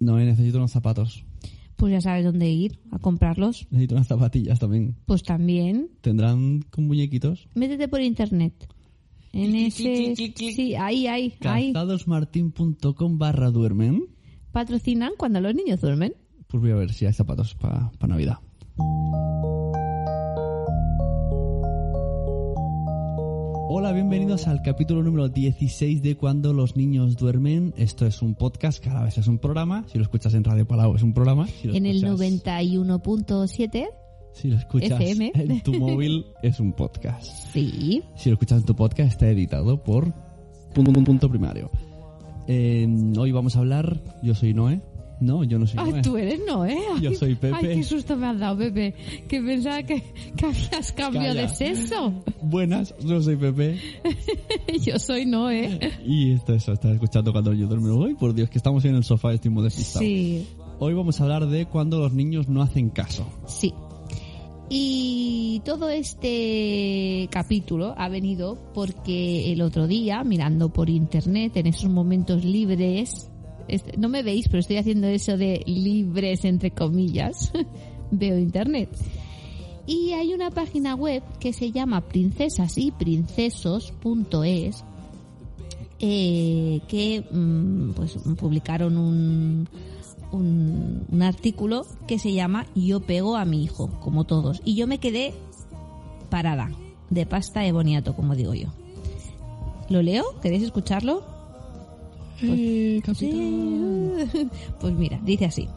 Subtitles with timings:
[0.00, 1.24] No, necesito unos zapatos.
[1.76, 3.66] Pues ya sabes dónde ir a comprarlos.
[3.70, 4.96] Necesito unas zapatillas también.
[5.06, 5.90] Pues también.
[6.00, 7.48] ¿Tendrán con muñequitos?
[7.54, 8.52] Métete por internet.
[9.32, 10.14] En ese...
[10.16, 11.72] Sí, ahí, ahí, ahí.
[11.72, 14.06] Calzadosmartin.com barra duermen.
[14.52, 16.14] Patrocinan cuando los niños duermen.
[16.48, 18.38] Pues voy a ver si hay zapatos para Navidad.
[23.72, 27.72] Hola, bienvenidos al capítulo número 16 de Cuando los niños duermen.
[27.76, 29.84] Esto es un podcast, cada vez es un programa.
[29.86, 31.46] Si lo escuchas en Radio Palau es un programa.
[31.46, 33.86] Si lo En el escuchas- 91.7,
[34.32, 35.30] Si lo escuchas FM.
[35.34, 37.24] en tu móvil es un podcast.
[37.52, 38.02] sí.
[38.16, 40.12] Si lo escuchas en tu podcast está editado por
[40.74, 41.70] punto, punto, punto primario.
[42.48, 44.80] Eh, hoy vamos a hablar, yo soy Noé.
[45.20, 46.02] No, yo no soy Ay, Noé.
[46.02, 46.78] tú eres no, ¿eh?
[47.00, 47.54] Yo Ay, soy Pepe.
[47.56, 48.94] Ay, qué susto me has dado, Pepe.
[49.28, 50.02] Que pensaba que,
[50.36, 51.42] que habías cambiado Calla.
[51.42, 52.24] de sexo.
[52.42, 53.78] Buenas, yo soy Pepe.
[54.82, 55.78] Yo soy no, ¿eh?
[56.06, 57.94] Y esto eso, estás escuchando cuando yo duermo.
[57.96, 60.04] Hoy, por Dios, que estamos en el sofá, estoy muy despistado.
[60.04, 60.46] Sí,
[60.78, 63.26] Hoy vamos a hablar de cuando los niños no hacen caso.
[63.46, 63.74] sí.
[64.72, 71.90] Y todo este capítulo ha venido porque el otro día, mirando por internet, en esos
[71.90, 73.29] momentos libres,
[73.96, 77.52] no me veis, pero estoy haciendo eso de libres entre comillas,
[78.10, 78.90] veo internet.
[79.86, 84.84] Y hay una página web que se llama princesasyprincesos.es
[86.02, 89.68] eh, que mm, pues publicaron un,
[91.20, 94.62] artículo que se llama Yo pego a mi hijo, como todos.
[94.64, 95.34] Y yo me quedé
[96.30, 96.70] parada,
[97.10, 98.68] de pasta de boniato, como digo yo.
[99.90, 100.24] ¿Lo leo?
[100.40, 101.22] ¿Queréis escucharlo?
[102.42, 103.30] Eh, Sí.
[104.80, 105.68] Pues mira, dice así.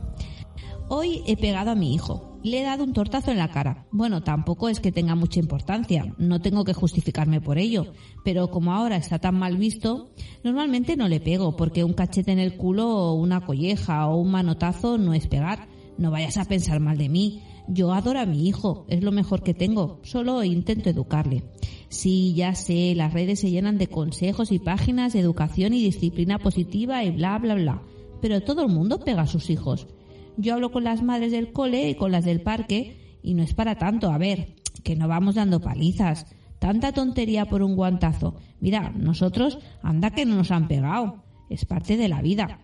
[0.90, 2.38] Hoy he pegado a mi hijo.
[2.44, 3.88] Le he dado un tortazo en la cara.
[3.92, 6.14] Bueno, tampoco es que tenga mucha importancia.
[6.18, 7.94] No tengo que justificarme por ello.
[8.26, 10.12] Pero como ahora está tan mal visto,
[10.44, 14.32] normalmente no le pego porque un cachete en el culo o una colleja o un
[14.32, 15.70] manotazo no es pegar.
[15.98, 17.42] No vayas a pensar mal de mí.
[17.70, 21.46] Yo adoro a mi hijo, es lo mejor que tengo, solo intento educarle.
[21.94, 26.40] Sí, ya sé, las redes se llenan de consejos y páginas de educación y disciplina
[26.40, 27.84] positiva y bla, bla, bla.
[28.20, 29.86] Pero todo el mundo pega a sus hijos.
[30.36, 33.54] Yo hablo con las madres del cole y con las del parque y no es
[33.54, 36.26] para tanto, a ver, que no vamos dando palizas.
[36.58, 38.38] Tanta tontería por un guantazo.
[38.60, 41.24] Mira, nosotros, anda que no nos han pegado.
[41.48, 42.60] Es parte de la vida.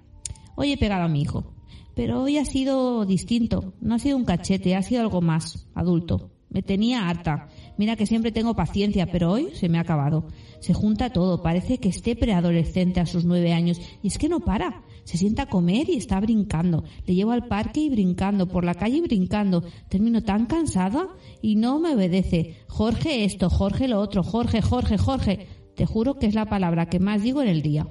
[0.56, 1.54] Hoy he pegado a mi hijo.
[1.96, 3.76] Pero hoy ha sido distinto.
[3.80, 6.32] No ha sido un cachete, ha sido algo más, adulto.
[6.50, 7.48] Me tenía harta.
[7.80, 10.28] Mira que siempre tengo paciencia, pero hoy se me ha acabado.
[10.60, 13.80] Se junta todo, parece que esté preadolescente a sus nueve años.
[14.04, 14.84] Y es que no para.
[15.06, 16.84] Se sienta a comer y está brincando.
[17.08, 19.64] Le llevo al parque y brincando, por la calle y brincando.
[19.88, 21.08] Termino tan cansada
[21.42, 22.58] y no me obedece.
[22.68, 25.48] Jorge esto, Jorge lo otro, Jorge, Jorge, Jorge.
[25.78, 27.88] Te juro que es la palabra que más digo en el día.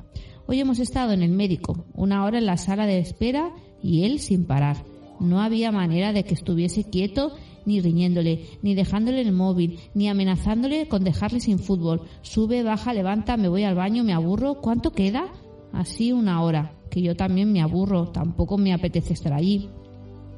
[0.47, 4.20] Hoy hemos estado en el médico, una hora en la sala de espera y él
[4.20, 4.84] sin parar.
[5.19, 7.32] No había manera de que estuviese quieto
[7.69, 12.01] ni riñéndole, ni dejándole el móvil, ni amenazándole con dejarle sin fútbol.
[12.23, 14.61] Sube, baja, levanta, me voy al baño, me aburro.
[14.62, 15.31] ¿Cuánto queda?
[15.73, 19.69] Así una hora, que yo también me aburro, tampoco me apetece estar allí.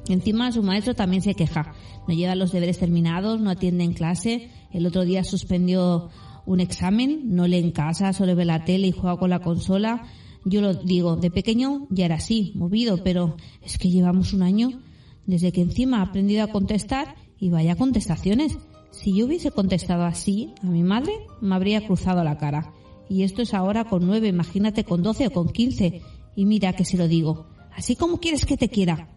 [0.09, 1.73] Encima su maestro también se queja.
[2.05, 4.49] No lleva los deberes terminados, no atiende en clase.
[4.71, 6.09] El otro día suspendió
[6.45, 10.03] un examen, no lee en casa, solo ve la tele y juega con la consola.
[10.43, 14.81] Yo lo digo, de pequeño ya era así, movido, pero es que llevamos un año
[15.25, 18.57] desde que encima ha aprendido a contestar y vaya contestaciones.
[18.91, 22.71] Si yo hubiese contestado así a mi madre, me habría cruzado la cara.
[23.09, 26.01] Y esto es ahora con nueve, imagínate con doce o con quince.
[26.35, 29.09] Y mira que se lo digo, así como quieres que te quiera,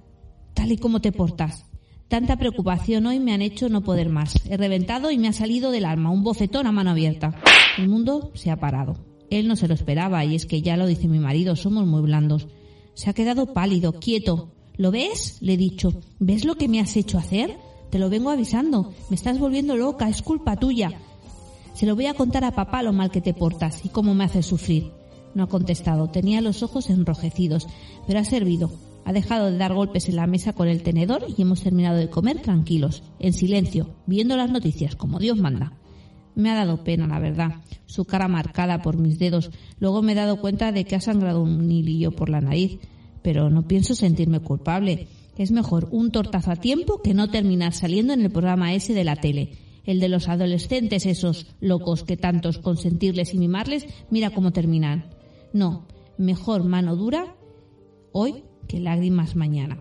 [0.55, 1.67] tal y como te portas.
[2.09, 4.35] Tanta preocupación hoy me han hecho no poder más.
[4.49, 7.41] He reventado y me ha salido del alma un bofetón a mano abierta.
[7.79, 9.05] El mundo se ha parado.
[9.31, 12.03] Él no se lo esperaba y es que ya lo dice mi marido, somos muy
[12.03, 12.49] blandos.
[12.95, 14.53] Se ha quedado pálido, quieto.
[14.77, 15.39] ¿Lo ves?
[15.41, 15.93] Le he dicho.
[16.19, 17.57] ¿Ves lo que me has hecho hacer?
[17.95, 18.93] Te lo vengo avisando.
[19.09, 20.91] Me estás volviendo loca, es culpa tuya.
[21.75, 24.25] Se lo voy a contar a papá lo mal que te portas y cómo me
[24.25, 24.91] haces sufrir.
[25.33, 26.09] No ha contestado.
[26.09, 27.69] Tenía los ojos enrojecidos,
[28.05, 28.73] pero ha servido.
[29.05, 32.11] Ha dejado de dar golpes en la mesa con el tenedor y hemos terminado de
[32.11, 35.75] comer tranquilos, en silencio, viendo las noticias como Dios manda.
[36.35, 39.53] Me ha dado pena, la verdad, su cara marcada por mis dedos.
[39.79, 42.81] Luego me he dado cuenta de que ha sangrado un hilillo por la nariz.
[43.23, 45.07] pero no pienso sentirme culpable.
[45.37, 49.05] Es mejor un tortazo a tiempo que no terminar saliendo en el programa ese de
[49.05, 49.59] la tele.
[49.85, 55.11] El de los adolescentes, esos locos que tantos consentirles y mimarles, mira cómo terminan.
[55.53, 55.87] No,
[56.17, 57.37] mejor mano dura
[58.13, 59.79] hoy que lágrimas mañana.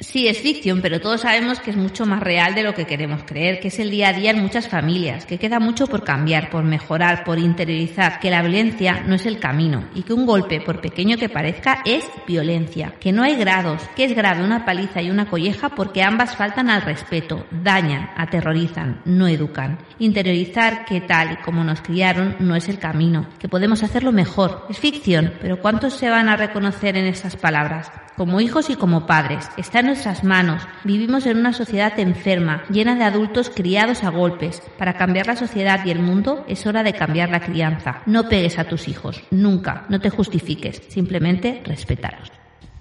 [0.00, 3.22] Sí, es ficción, pero todos sabemos que es mucho más real de lo que queremos
[3.24, 6.48] creer, que es el día a día en muchas familias, que queda mucho por cambiar,
[6.48, 10.62] por mejorar, por interiorizar, que la violencia no es el camino y que un golpe,
[10.62, 15.02] por pequeño que parezca, es violencia, que no hay grados, que es grave una paliza
[15.02, 19.80] y una colleja porque ambas faltan al respeto, dañan, aterrorizan, no educan.
[19.98, 24.66] Interiorizar que tal y como nos criaron no es el camino, que podemos hacerlo mejor.
[24.70, 27.92] Es ficción, pero ¿cuántos se van a reconocer en esas palabras?
[28.16, 30.62] Como hijos y como padres, está en nuestras manos.
[30.84, 34.62] Vivimos en una sociedad enferma, llena de adultos criados a golpes.
[34.78, 38.02] Para cambiar la sociedad y el mundo es hora de cambiar la crianza.
[38.06, 42.39] No pegues a tus hijos, nunca, no te justifiques, simplemente respétalos.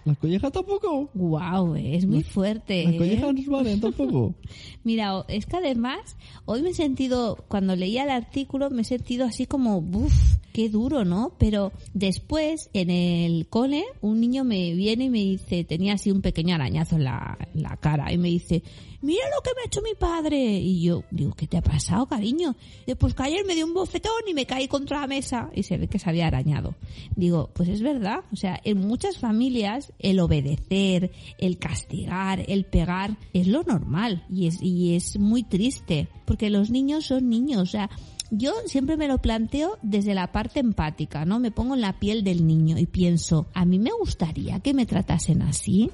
[0.10, 1.12] ¿Las collejas tampoco?
[1.14, 2.84] Wow, es muy fuerte.
[2.84, 2.98] Las ¿eh?
[2.98, 4.34] collejas no valen tampoco.
[4.84, 9.26] Mira, es que además, hoy me he sentido, cuando leía el artículo, me he sentido
[9.26, 11.34] así como, uff, qué duro, ¿no?
[11.38, 16.22] Pero después, en el cole, un niño me viene y me dice, tenía así un
[16.22, 18.64] pequeño arañazo en la, en la cara, y me dice,
[19.02, 20.38] mira lo que me ha hecho mi padre.
[20.38, 22.56] Y yo digo, ¿qué te ha pasado, cariño?
[22.80, 25.64] Dice, pues que ayer me dio un bofetón y me caí contra la mesa y
[25.64, 26.76] se ve que se había arañado.
[27.16, 28.20] Digo, pues es verdad.
[28.32, 34.48] O sea, en muchas familias el obedecer, el castigar, el pegar es lo normal y
[34.48, 37.62] es, y es muy triste porque los niños son niños.
[37.62, 37.90] O sea,
[38.32, 41.40] yo siempre me lo planteo desde la parte empática, ¿no?
[41.40, 44.86] Me pongo en la piel del niño y pienso, a mí me gustaría que me
[44.86, 45.90] tratasen así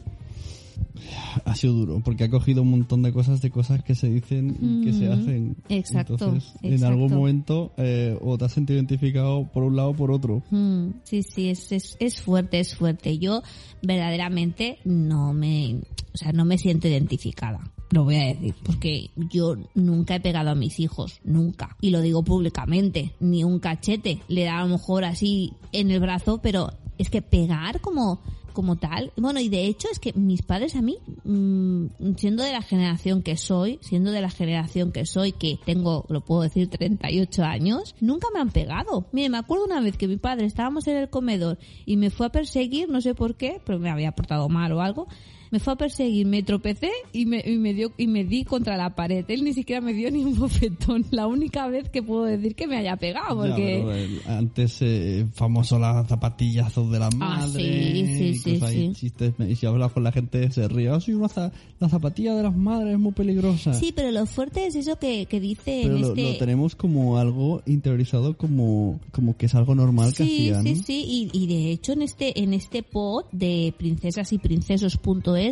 [1.43, 4.57] ha sido duro, porque ha cogido un montón de cosas de cosas que se dicen
[4.61, 5.57] y que se hacen.
[5.69, 6.13] Exacto.
[6.13, 10.11] Entonces, en algún momento, eh, o te has sentido identificado por un lado o por
[10.11, 10.43] otro.
[10.51, 13.17] Mm, sí, sí, es, es, es fuerte, es fuerte.
[13.17, 13.41] Yo
[13.81, 15.81] verdaderamente no me,
[16.13, 17.71] o sea, no me siento identificada.
[17.91, 21.77] Lo voy a decir, porque yo nunca he pegado a mis hijos, nunca.
[21.81, 24.21] Y lo digo públicamente, ni un cachete.
[24.27, 28.21] Le da a lo mejor así en el brazo, pero es que pegar como
[28.55, 29.11] como tal.
[29.15, 33.21] Bueno, y de hecho es que mis padres a mí, mmm, siendo de la generación
[33.21, 37.95] que soy, siendo de la generación que soy, que tengo, lo puedo decir, 38 años,
[38.01, 39.05] nunca me han pegado.
[39.11, 42.25] Mire, me acuerdo una vez que mi padre estábamos en el comedor y me fue
[42.25, 45.07] a perseguir, no sé por qué, pero me había portado mal o algo.
[45.51, 48.77] Me fue a perseguir, me tropecé y me, y me dio y me di contra
[48.77, 49.25] la pared.
[49.27, 51.05] Él ni siquiera me dio ni un bofetón.
[51.11, 55.25] La única vez que puedo decir que me haya pegado, Ya, porque eh, antes, eh,
[55.33, 57.43] famoso las zapatillazos de la madre.
[57.43, 58.91] Ah, sí, sí, y sí, sí.
[58.93, 60.89] chistes, y si hablas con la gente se ríe.
[60.89, 63.73] Ah, sí, una za- la zapatilla de las madres es muy peligrosa.
[63.73, 66.23] Sí, pero lo fuerte es eso que, que dice pero en lo, este...
[66.33, 70.63] lo tenemos como algo interiorizado como, como que es algo normal que sí, hacían.
[70.63, 75.44] sí, sí, y, y de hecho en este en este pod de princesas y princesos.es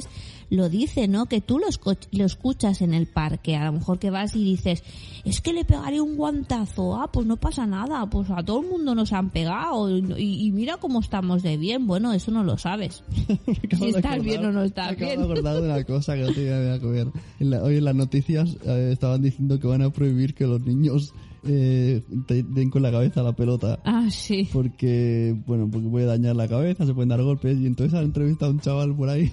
[0.49, 1.25] lo dice, ¿no?
[1.25, 1.67] Que tú lo,
[2.11, 4.83] lo escuchas en el parque, a lo mejor que vas y dices,
[5.25, 8.67] es que le pegaré un guantazo, ah, pues no pasa nada, pues a todo el
[8.67, 12.57] mundo nos han pegado y, y mira cómo estamos de bien, bueno, eso no lo
[12.57, 13.03] sabes.
[13.47, 15.17] Me Si estás bien o no estás me bien.
[15.19, 17.07] de acordar de una cosa que no tenía que ver.
[17.39, 20.61] En la- hoy en las noticias eh, estaban diciendo que van a prohibir que los
[20.61, 21.13] niños
[21.45, 23.79] eh, te- den con la cabeza la pelota.
[23.85, 24.47] Ah, sí.
[24.51, 27.57] Porque, bueno, porque puede dañar la cabeza, se pueden dar golpes.
[27.59, 29.31] Y entonces han entrevistado a un chaval por ahí.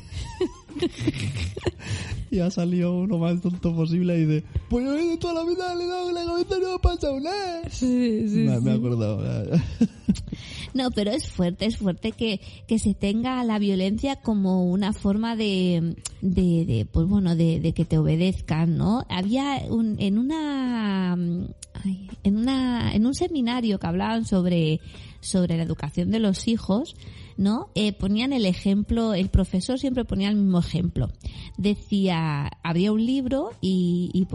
[2.31, 5.75] y ha salido lo más tonto posible y dice, pues yo de toda la vida
[5.75, 7.63] le he dado la cabeza y no me ha pasado nada.
[7.71, 8.79] Sí, sí, me, me he sí.
[8.79, 9.23] acordado.
[10.73, 15.37] No, pero es fuerte, es fuerte que, que se tenga la violencia como una forma
[15.37, 19.05] de, de, de, pues bueno, de, de que te obedezcan, ¿no?
[19.09, 21.17] Había un, en una,
[22.23, 24.81] en una, en un seminario que hablaban sobre,
[25.21, 26.95] sobre la educación de los hijos,
[27.41, 27.69] ¿no?
[27.75, 31.09] Eh, ponían el ejemplo, el profesor siempre ponía el mismo ejemplo.
[31.57, 34.27] Decía, había un libro y, y,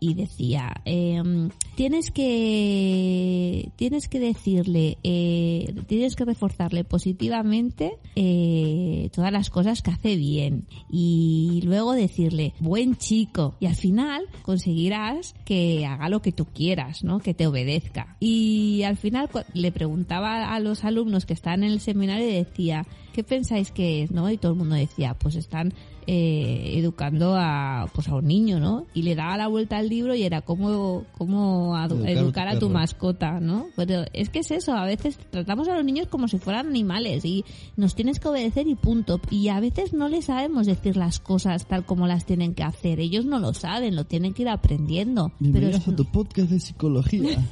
[0.00, 9.32] y- decía, em, tienes que, tienes que decirle, eh, tienes que reforzarle positivamente eh, todas
[9.32, 15.84] las cosas que hace bien y luego decirle, buen chico, y al final conseguirás que
[15.86, 17.18] haga lo que tú quieras, ¿no?
[17.18, 18.16] Que te obedezca.
[18.20, 22.86] Y al final le preguntaba a los alumnos que estaban en el seminario y decía,
[23.12, 24.30] ¿qué pensáis que es, no?
[24.30, 25.72] Y todo el mundo decía, pues están
[26.06, 28.86] eh, educando a pues a un niño, ¿no?
[28.94, 32.20] Y le daba la vuelta al libro y era cómo, cómo adu- Educar a tu
[32.24, 32.70] educar a tu perro.
[32.80, 33.66] mascota, ¿no?
[33.76, 37.24] Pero es que es eso, a veces tratamos a los niños como si fueran animales
[37.24, 37.44] y
[37.76, 39.20] nos tienes que obedecer y punto.
[39.30, 43.00] Y a veces no les sabemos decir las cosas tal como las tienen que hacer.
[43.00, 45.32] Ellos no lo saben, lo tienen que ir aprendiendo.
[45.52, 47.38] Pero es- a tu podcast de psicología.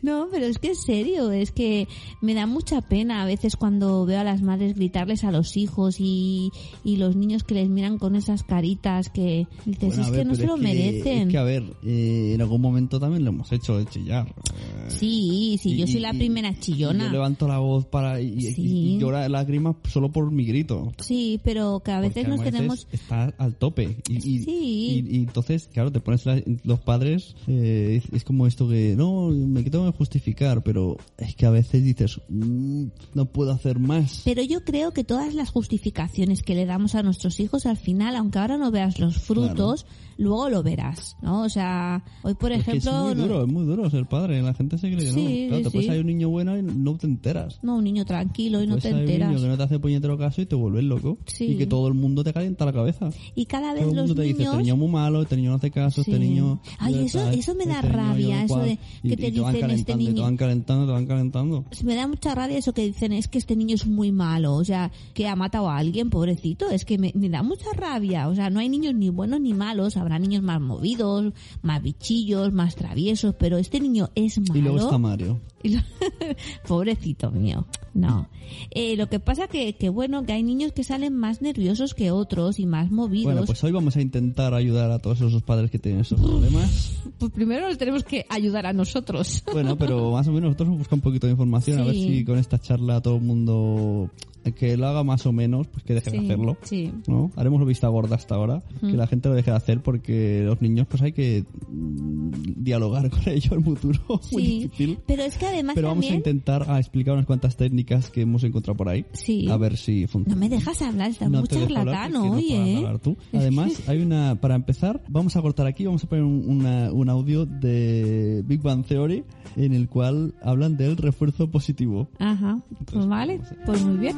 [0.00, 1.86] No, pero es que en serio, es que
[2.22, 5.96] me da mucha pena a veces cuando veo a las madres gritarles a los hijos
[5.98, 6.50] y,
[6.82, 10.24] y los niños que les miran con esas caritas que dices, Bueno, es ver, que
[10.28, 11.22] no se lo que- merecen.
[11.22, 14.26] Es que, a ver, eh, en algún momento también lo hemos hecho, de chillar.
[14.28, 17.04] Eh, Sí, sí, yo soy la y- primera chillona.
[17.06, 18.62] Yo levanto la voz para y, Sí.
[18.62, 20.92] y llora lágrimas solo por mi grito.
[20.98, 22.88] Sí, pero que a veces Porque nos tenemos...
[22.92, 23.96] es- está al tope.
[24.08, 25.04] Y, Sí.
[25.10, 29.28] y- entonces, claro, te pones la- los padres, eh, es, es como esto que, no,
[29.28, 34.22] me tengo que justificar, pero es que a veces dices, "Mm, no puedo hacer más.
[34.24, 38.16] Pero yo creo que todas las justificaciones que le damos a nuestros hijos al final,
[38.16, 39.86] aunque ahora no veas los frutos,
[40.20, 41.42] luego lo verás, ¿no?
[41.42, 43.04] O sea, hoy por Es que es ejemplo...
[43.06, 44.40] muy no- duro, es muy duro ser padre.
[44.42, 45.48] La gente se cree que Sí, no.
[45.48, 45.92] Claro, sí, te puedes sí.
[45.92, 47.58] hay un niño bueno y no te enteras.
[47.62, 49.28] No, un niño tranquilo y no te hay un enteras.
[49.30, 51.18] niño que no te hace puñetero caso y te vuelves loco.
[51.26, 51.46] Sí.
[51.46, 53.10] Y que todo el mundo te calienta la cabeza.
[53.34, 54.52] Y cada vez Todo el los mundo te dice, niños...
[54.54, 56.60] este niño es muy malo, este niño no hace caso, este niño...
[56.78, 58.66] Ay, eso- eso me da este rabia, eso cual".
[58.68, 61.64] de que y te dicen, este niño- Te van calentando, te van calentando.
[61.84, 64.64] Me da mucha rabia eso que dicen, es que este niño es muy malo, o
[64.64, 68.34] sea, que ha matado a alguien, pobrecito, es que me, me da mucha rabia, o
[68.34, 72.74] sea, no hay niños ni buenos ni malos, habrá niños más movidos, más bichillos, más
[72.74, 74.58] traviesos, pero este niño es malo.
[74.58, 75.40] Y luego está Mario.
[75.62, 75.82] Y lo-
[76.66, 77.66] Pobrecito mío.
[77.92, 78.28] No.
[78.70, 82.10] Eh, lo que pasa que, que bueno, que hay niños que salen más nerviosos que
[82.10, 83.24] otros y más movidos.
[83.32, 86.96] Bueno, pues hoy vamos a intentar ayudar a todos esos padres que tienen esos problemas.
[87.18, 89.42] Pues primero nos tenemos que ayudar a nosotros.
[89.52, 92.38] Bueno, pero más o menos nosotros buscado un poquito de información a ver si con
[92.38, 94.08] esta charla todo el mundo
[94.54, 96.56] que lo haga más o menos, pues que deje de Sí, hacerlo.
[96.62, 96.92] sí.
[97.06, 97.30] ¿no?
[97.36, 100.86] Haremos vista gorda hasta ahora, que la gente lo deje de hacer porque los niños
[100.88, 102.30] pues hay que mm,
[102.62, 103.98] dialogar con ellos en futuro,
[104.32, 104.98] muy Sí, difícil.
[105.06, 108.42] pero es que además Pero vamos a intentar a explicar unas cuantas técnicas que hemos
[108.44, 109.04] encontrado por ahí.
[109.12, 109.48] Sí.
[109.50, 110.36] A ver si No funciona.
[110.40, 112.76] me dejas hablar, estás No muy charlatano no hoy, de ¿eh?
[112.78, 113.16] hablar tú.
[113.32, 117.08] Además, hay una, para empezar, vamos a cortar aquí, vamos a poner un, una- un
[117.08, 119.24] audio de Big Bang Theory
[119.56, 122.08] en el cual hablan del refuerzo positivo.
[122.18, 124.16] Ajá, pues vale, pues muy bien.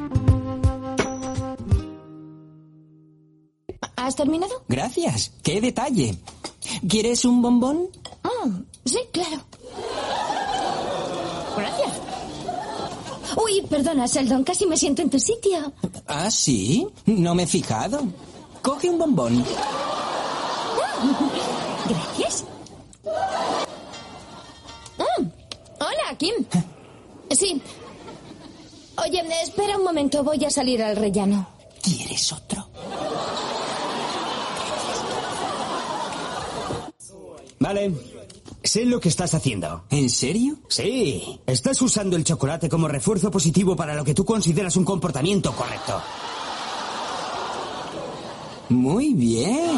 [3.95, 4.63] ¿Has terminado?
[4.67, 5.31] Gracias.
[5.43, 6.17] ¡Qué detalle!
[6.89, 7.87] ¿Quieres un bombón?
[8.23, 8.49] Ah,
[8.85, 9.41] sí, claro.
[11.55, 11.91] Gracias.
[13.43, 15.71] Uy, perdona, Sheldon, casi me siento en tu sitio.
[16.07, 16.87] ¿Ah, sí?
[17.05, 18.01] No me he fijado.
[18.61, 19.43] Coge un bombón.
[21.87, 22.43] Gracias.
[24.99, 25.21] Ah,
[25.79, 26.33] hola, Kim.
[27.31, 27.61] Sí.
[29.03, 31.47] Oye, espera un momento, voy a salir al rellano.
[31.81, 32.67] ¿Quieres otro?
[37.59, 37.91] Vale.
[38.63, 39.83] Sé lo que estás haciendo.
[39.89, 40.57] ¿En serio?
[40.69, 41.39] Sí.
[41.45, 46.01] Estás usando el chocolate como refuerzo positivo para lo que tú consideras un comportamiento correcto.
[48.69, 49.77] Muy bien.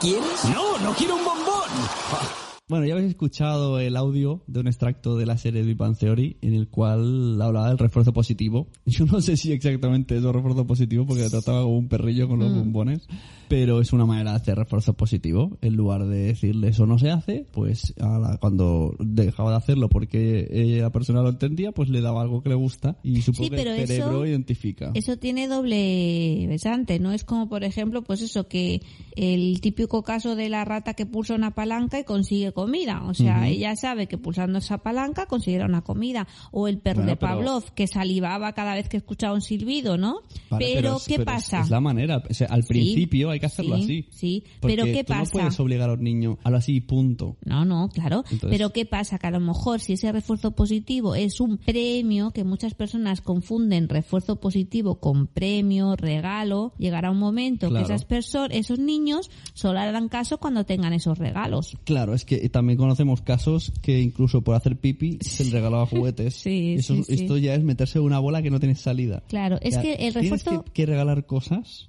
[0.00, 0.44] ¿Quieres?
[0.52, 2.41] No, no quiero un bombón.
[2.72, 6.38] Bueno, ya habéis escuchado el audio de un extracto de la serie Big Bang Theory
[6.40, 8.68] en el cual hablaba del refuerzo positivo.
[8.86, 12.38] Yo no sé si exactamente es un refuerzo positivo porque trataba como un perrillo con
[12.38, 13.06] los bombones,
[13.48, 15.58] pero es una manera de hacer refuerzo positivo.
[15.60, 20.48] En lugar de decirle eso no se hace, pues la- cuando dejaba de hacerlo porque
[20.50, 23.50] eh, la persona lo entendía, pues le daba algo que le gusta y supongo Sí,
[23.50, 24.92] que el cerebro eso- identifica.
[24.94, 27.12] Eso tiene doble besante, ¿no?
[27.12, 28.80] Es como, por ejemplo, pues eso, que
[29.14, 33.02] el típico caso de la rata que pulsa una palanca y consigue comida.
[33.06, 36.26] O sea, ella sabe que pulsando esa palanca conseguirá una comida.
[36.52, 39.96] O el perro Bueno, de pero- Pavlov, que salivaba cada vez que escuchaba un silbido,
[39.98, 40.20] ¿no?
[40.50, 41.60] Vale, pero, es- ¿qué pero es- pasa?
[41.62, 42.22] Es, la manera.
[42.30, 44.06] O sea, al Sí, principio hay que hacerlo sí, así.
[44.10, 44.44] sí.
[44.60, 45.22] Pero ¿qué tú pasa?
[45.24, 47.36] No puedes obligar a los niños a lo así, punto.
[47.44, 48.24] No, no, claro.
[48.30, 49.18] Entonces- Pero ¿qué pasa?
[49.18, 53.88] Que a lo mejor si ese refuerzo positivo es un premio, que muchas personas confunden
[53.88, 57.86] refuerzo positivo con premio, regalo, llegará un momento Claro.
[57.86, 61.76] que esas personas, esos niños solo harán caso cuando tengan esos regalos.
[61.84, 66.34] Claro, es que también conocemos casos que incluso por hacer pipi se le regalaba juguetes.
[66.42, 67.14] Sí, Eso- sí.
[67.14, 69.22] Esto ya es meterse en una bola que no tiene salida.
[69.28, 70.64] Claro, es que el tienes refuerzo...
[70.64, 71.88] que, que regalar cosas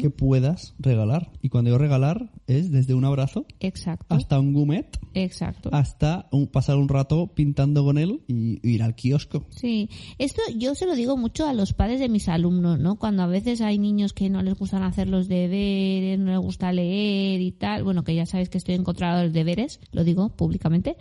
[0.00, 1.30] que puedas regalar.
[1.42, 5.70] Y cuando yo regalar es desde un abrazo Exacto, hasta un gumet, exacto.
[5.72, 9.46] hasta un- pasar un rato pintando con él y ir al kiosco.
[9.50, 9.88] Sí,
[10.18, 12.96] esto yo se lo digo mucho a los padres de mis alumnos, ¿no?
[12.96, 16.72] Cuando a veces hay niños que no les gustan hacer los deberes, no les gusta
[16.72, 20.04] leer y tal, bueno, que ya sabéis que estoy en contra de los deberes, lo
[20.04, 20.96] digo públicamente,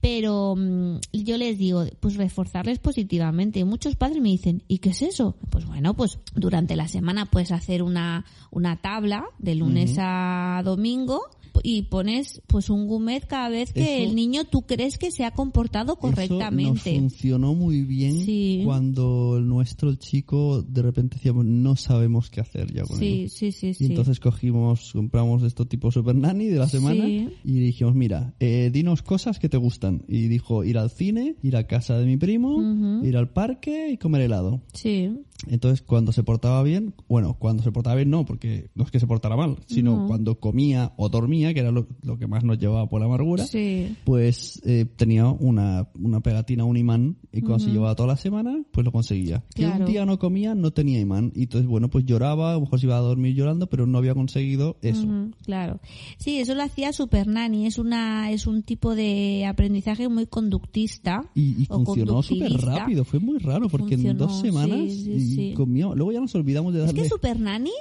[0.00, 3.60] pero mm, yo les digo, pues reforzarles positivamente.
[3.60, 5.36] Y muchos padres me dicen, ¿y qué es eso?
[5.50, 11.22] Pues bueno, pues durante la semana puedes hacer una, una tabla de lunes a domingo
[11.62, 15.24] y pones pues un gumet cada vez que Eso- el niño tú crees que se
[15.24, 16.90] ha comportado correctamente.
[16.92, 18.62] Eso nos funcionó muy bien Sí.
[18.64, 23.22] cuando el nuestro, el chico, de repente decíamos, no sabemos qué hacer ya con Sí,
[23.22, 23.30] él.
[23.30, 23.84] sí, sí, Y sí.
[23.86, 27.28] entonces cogimos, compramos esto tipo Super Nanny de la semana Sí.
[27.44, 30.04] y dijimos, mira, eh, dinos cosas que te gustan.
[30.08, 33.96] Y dijo, ir al cine, ir a casa de mi primo, ir al parque y
[33.98, 34.62] comer helado.
[34.72, 35.10] Sí.
[35.48, 39.00] Entonces, cuando se portaba bien, bueno, cuando se portaba bien no, porque no es que
[39.00, 40.06] se portara mal, sino No.
[40.06, 43.44] cuando comía o dormía, que era lo, lo que más nos llevaba por la amargura,
[43.46, 43.96] Sí.
[44.04, 48.62] pues eh, tenía una, una pegatina, un imán, y cuando se llevaba toda la semana,
[48.72, 49.42] pues lo conseguía.
[49.54, 49.84] Que Claro.
[49.84, 52.80] un día no comía, no tenía imán, y entonces, bueno, pues lloraba, a lo mejor
[52.80, 55.06] se iba a dormir llorando, pero no había conseguido eso.
[55.44, 55.80] Claro.
[56.18, 57.66] Sí, eso lo hacía Super Nanny.
[57.66, 61.30] Es una, es un tipo de aprendizaje muy conductista.
[61.34, 65.31] Y, y funcionó súper rápido, fue muy raro, porque en dos semanas sí, sí, y
[65.34, 65.54] sí.
[65.54, 65.94] comió.
[65.94, 67.02] Luego ya nos olvidamos de Es darle...
[67.02, 67.38] que Super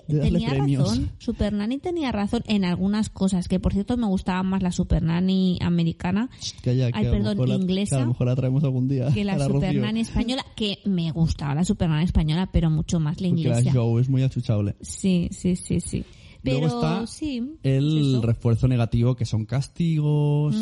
[0.08, 0.88] darle tenía premios.
[0.90, 1.10] razón.
[1.18, 5.04] Super Nanny tenía razón en algunas cosas, que por cierto me gustaba más la Super
[5.04, 6.30] Nanny americana
[6.64, 7.96] que Ay, a lo perdón, mejor la- inglesa.
[7.96, 9.08] que a lo mejor la traemos algún día.
[9.14, 9.82] que la a Super Rocío.
[9.82, 13.50] Nanny española, que me gustaba la Super Nanny española, pero mucho más la Porque la
[13.60, 13.74] inglesa.
[13.74, 14.76] show es muy achuchable.
[14.82, 16.04] Sí, sí, sí, sí.
[16.44, 17.56] Pero Luego está sí.
[17.64, 18.22] el eso.
[18.22, 20.56] refuerzo negativo que son castigos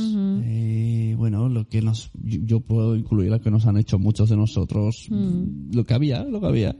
[0.44, 4.30] eh, bueno lo que nos yo, yo puedo incluir lo que nos han hecho muchos
[4.30, 5.72] de nosotros Mm.
[5.74, 6.76] lo que había lo que había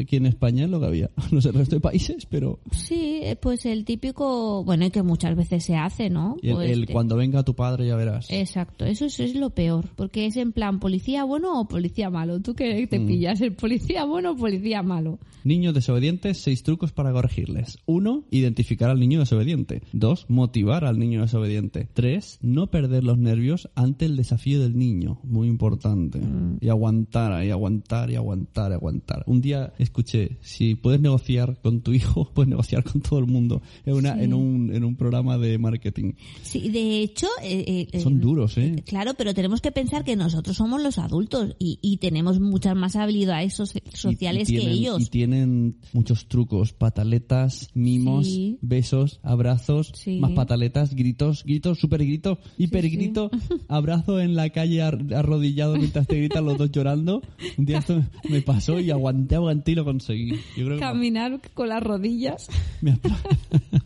[0.00, 3.20] aquí en España es lo que había no sé el resto de países pero Sí,
[3.22, 6.36] eh, pues el típico, bueno, y que muchas veces se hace, ¿no?
[6.42, 9.90] el, Pues el cuando venga tu padre ya verás Exacto, eso es, es lo peor,
[9.96, 12.40] porque es en plan policía bueno o policía malo.
[12.40, 12.88] ¿Tú Mm.
[12.88, 13.40] te pillas?
[13.40, 15.18] ¿El policía bueno o policía malo?
[15.44, 17.78] Niños desobedientes, seis trucos para corregirles.
[17.86, 19.82] Uno, identificar al niño desobediente.
[19.92, 21.88] Dos, motivar al niño desobediente.
[21.92, 25.20] Tres, no perder los nervios ante el desafío del niño.
[25.24, 26.20] Muy importante.
[26.60, 29.24] Y aguantar, y aguantar, y aguantar, y aguantar.
[29.26, 33.62] Un día escuché, si puedes negociar con tu hijo, puedes negociar con todo el mundo.
[33.84, 34.24] En, una, Sí.
[34.24, 36.12] en, un, en un programa de marketing.
[36.42, 37.26] Sí, de hecho...
[37.42, 38.82] eh, eh, Son eh, duros, ¿eh?
[38.86, 42.96] Claro, pero tenemos que pensar que nosotros somos los adultos y, y tenemos muchas más
[42.96, 45.02] habilidades so- sociales Y- y que ellos.
[45.02, 48.58] Y tienen muchos trucos, pataletas, mimos, Sí.
[48.62, 50.18] besos, abrazos, Sí.
[50.20, 53.30] más pataletas, gritos, gritos, super grito, hiper grito,
[53.68, 57.22] abrazo en la calle ar- arrodillado mientras te gritan los dos llorando.
[57.56, 60.30] Un día esto me pasó y aguanté, aguanté y lo conseguí.
[60.56, 62.48] Yo creo que Caminar con las rodillas.
[62.80, 62.98] me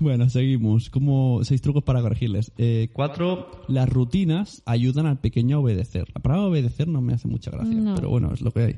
[0.10, 0.88] Bueno, seguimos.
[0.90, 2.52] Como seis trucos para corregirles.
[2.56, 6.06] Eh, cuatro, las rutinas ayudan al pequeño a obedecer.
[6.14, 7.94] La palabra obedecer no me hace mucha gracia, No.
[7.94, 8.76] pero bueno, es lo que hay.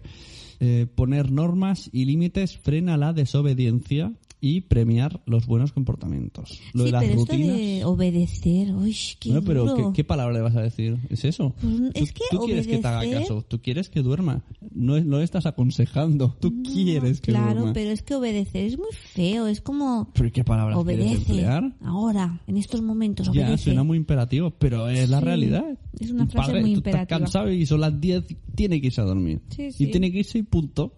[0.60, 4.12] Eh, poner normas y límites frena la desobediencia
[4.44, 6.60] y premiar los buenos comportamientos.
[6.74, 7.48] Lo sí, de las pero rutinas.
[7.48, 9.76] esto de obedecer, uy, qué Bueno, pero.
[9.76, 10.98] ¿qué, qué palabra le vas a decir?
[11.10, 11.54] ¿Es eso?
[11.60, 14.42] Pues, es que tú quieres que te haga obedecer- caso, tú quieres que duerma.
[14.74, 17.72] No, no le estás aconsejando, tú quieres que Claro, duerma.
[17.72, 21.72] pero es que obedecer es muy feo, es como ¿Pero qué quieres obedece emplear?
[21.84, 23.64] ahora, en estos momentos, Ya, obedece.
[23.64, 25.64] suena muy imperativo, pero es la Sí, realidad.
[26.00, 27.18] es una Un frase padre, muy tú estás imperativa.
[27.20, 28.24] cansado y son las 10,
[28.56, 29.40] tiene que irse a dormir.
[29.54, 30.94] Sí, Y tiene que irse y punto.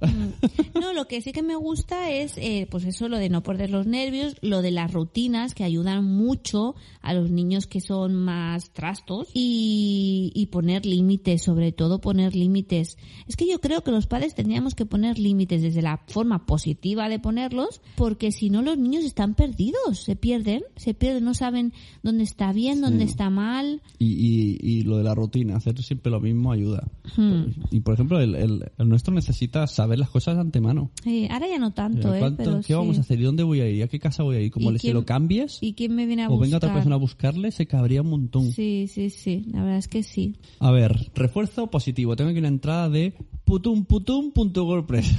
[0.80, 3.70] No, lo que sí que me gusta es, eh, pues eso, lo de no perder
[3.70, 8.70] los nervios, lo de las rutinas que ayudan mucho a los niños que son más
[8.72, 12.96] trastos y, y poner límites, sobre todo poner límites.
[13.26, 17.08] Es que yo creo que los padres tendríamos que poner límites desde la forma positiva
[17.08, 21.72] de ponerlos, porque si no los niños están perdidos, se pierden, se pierden, no saben
[22.02, 23.82] dónde está bien, dónde está mal.
[23.98, 26.88] Y, y, y lo de la rutina, hacer siempre lo mismo ayuda.
[27.16, 27.46] Hmm.
[27.70, 30.90] Y por ejemplo, el, el- el nuestro necesita saber las cosas de antemano.
[31.04, 32.18] Eh, ahora ya no tanto, ¿eh?
[32.20, 32.72] ¿Cuánto- Pero ¿Qué sí.
[32.74, 33.18] vamos a hacer?
[33.24, 33.82] ¿Y dónde voy a ir?
[33.82, 34.50] ¿A qué casa voy a ir?
[34.50, 36.44] Como ¿Y le se quién- lo cambies ¿Y quién me viene a o buscar?
[36.46, 38.52] venga otra persona a buscarle, se cabría un montón.
[38.52, 40.36] Sí, sí, sí, la verdad es que sí.
[40.58, 42.16] A ver, refuerzo positivo.
[42.16, 45.12] Tengo aquí una entrada de putum putum punto WordPress.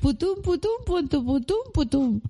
[0.00, 2.20] putum putum punto putum putum.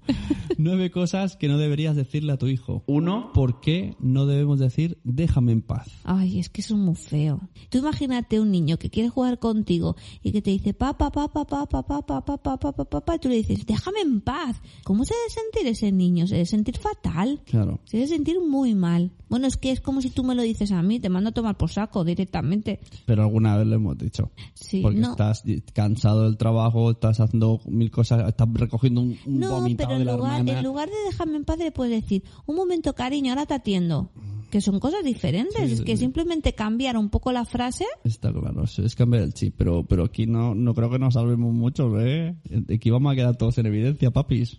[0.58, 2.82] Nueve cosas que no deberías decirle a tu hijo.
[2.86, 5.88] Uno, ¿por qué no debemos decir déjame en paz?
[6.04, 7.40] Ay, es que es muy feo.
[7.70, 11.66] Tú imagínate un niño que quiere jugar contigo y que te dice papá, papá, papá,
[11.66, 14.60] papá, papá, papá, papá, y tú le dices déjame en paz.
[14.84, 16.26] ¿Cómo se debe sentir ese niño?
[16.26, 17.40] Se debe sentir fatal.
[17.46, 17.80] Claro.
[17.84, 19.12] Se debe sentir muy mal.
[19.28, 21.32] Bueno, es que es como si tú me lo dices a mí, te mando a
[21.32, 22.80] tomar por saco directamente.
[23.06, 24.17] Pero alguna vez lo hemos dicho.
[24.54, 25.10] Sí, Porque no.
[25.10, 29.96] estás cansado del trabajo, estás haciendo mil cosas, estás recogiendo un, un No, vomitado pero
[29.96, 30.58] de en la lugar, hermana.
[30.58, 34.10] en lugar de dejarme en paz le puedes decir, un momento cariño, ahora te atiendo.
[34.50, 35.54] Que son cosas diferentes.
[35.56, 36.04] Sí, es sí, que sí.
[36.04, 37.84] simplemente cambiar un poco la frase.
[38.04, 41.52] Está claro, es, cambiar el chip, pero, pero aquí no, no creo que nos salvemos
[41.52, 42.36] mucho, ¿eh?
[42.72, 44.58] Aquí vamos a quedar todos en evidencia, papis.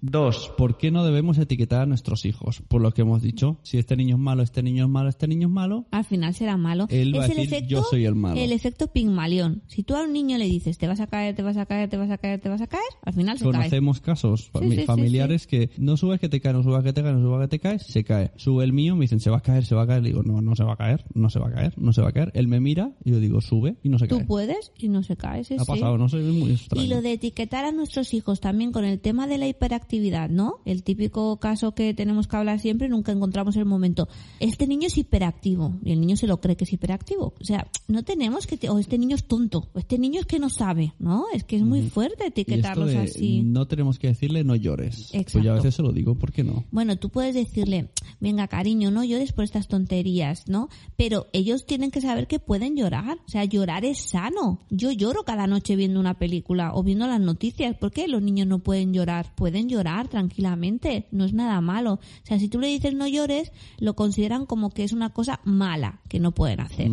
[0.00, 2.62] Dos, ¿por qué no debemos etiquetar a nuestros hijos?
[2.68, 5.26] Por lo que hemos dicho, si este niño es malo, este niño es malo, este
[5.28, 6.86] niño es malo, Al final será malo.
[6.90, 8.40] Él va es a el decir, efecto, "Yo soy el malo".
[8.40, 9.62] El efecto Pigmalión.
[9.66, 11.88] Si tú a un niño le dices, te vas a caer, te vas a caer,
[11.88, 13.52] te vas a caer, te vas a caer, al final se cae.
[13.52, 17.02] conocemos casos sí, sí, familiares que no subes que te caes, no subas que te
[17.02, 18.30] caes, no subas que te caes, se cae.
[18.36, 20.02] Sube el mío, me dicen, se va a caer, se va a caer.
[20.02, 22.02] Le digo, no, no se va a caer, no se va a caer, no se
[22.02, 22.30] va a caer.
[22.34, 24.26] Él me mira y yo digo, sube y no se Tú cae.
[24.26, 25.44] puedes y no se cae.
[25.44, 25.64] sí, ha sí.
[25.66, 26.84] pasado, no sé, es muy extraño.
[26.84, 30.54] Y lo de etiquetar a nuestros hijos también con el tema de la hiperactividad, ¿no?
[30.64, 34.08] El típico caso que tenemos que hablar siempre, nunca encontramos el momento.
[34.40, 37.34] Este niño es hiperactivo y el niño se lo cree que es hiperactivo.
[37.40, 40.26] O sea, no tenemos que, te- o este niño es tonto, o este niño es
[40.26, 41.24] que no sabe, ¿no?
[41.34, 43.42] Es que es muy fuerte etiquetarlos de así.
[43.42, 45.10] no tenemos que decirle no llores.
[45.12, 45.50] Pues yo Exacto.
[45.50, 46.64] a veces se lo digo, ¿por qué no?
[46.70, 47.88] Bueno, tú puedes decirle,
[48.20, 50.68] venga cariño, no llores por estas tonterías, ¿no?
[50.96, 53.18] Pero ellos tienen que saber que pueden llorar.
[53.26, 54.60] O sea, llorar es sano.
[54.70, 57.76] Yo lloro cada noche viendo una película o viendo las noticias.
[57.76, 59.34] ¿Por qué los niños no pueden llorar?
[59.34, 61.06] Pueden llorar tranquilamente.
[61.10, 61.94] No es nada malo.
[61.94, 65.40] O sea, si tú le dices no llores, lo consideran como que es una cosa
[65.44, 66.90] mala que no pueden hacer.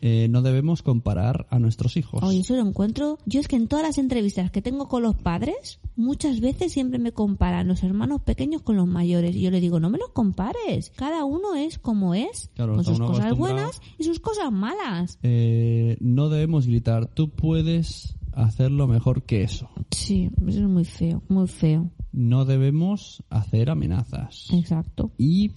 [0.00, 2.22] Eh, no debemos comparar a nuestros hijos.
[2.22, 3.18] Oye, eso lo encuentro.
[3.26, 6.98] Yo es que en todas las entrevistas que tengo con los padres, muchas veces siempre
[6.98, 9.36] me comparan los hermanos pequeños con los mayores.
[9.36, 10.92] Y yo le digo, no me los compares.
[10.96, 15.18] Cada uno es como es, Claro, con sus uno cosas buenas y sus cosas malas.
[15.22, 19.68] Eh, no debemos gritar, tú puedes hacerlo mejor que eso.
[19.90, 21.90] Sí, eso es muy feo, muy feo.
[22.12, 24.48] No debemos hacer amenazas.
[24.52, 25.10] Exacto.
[25.18, 25.52] Y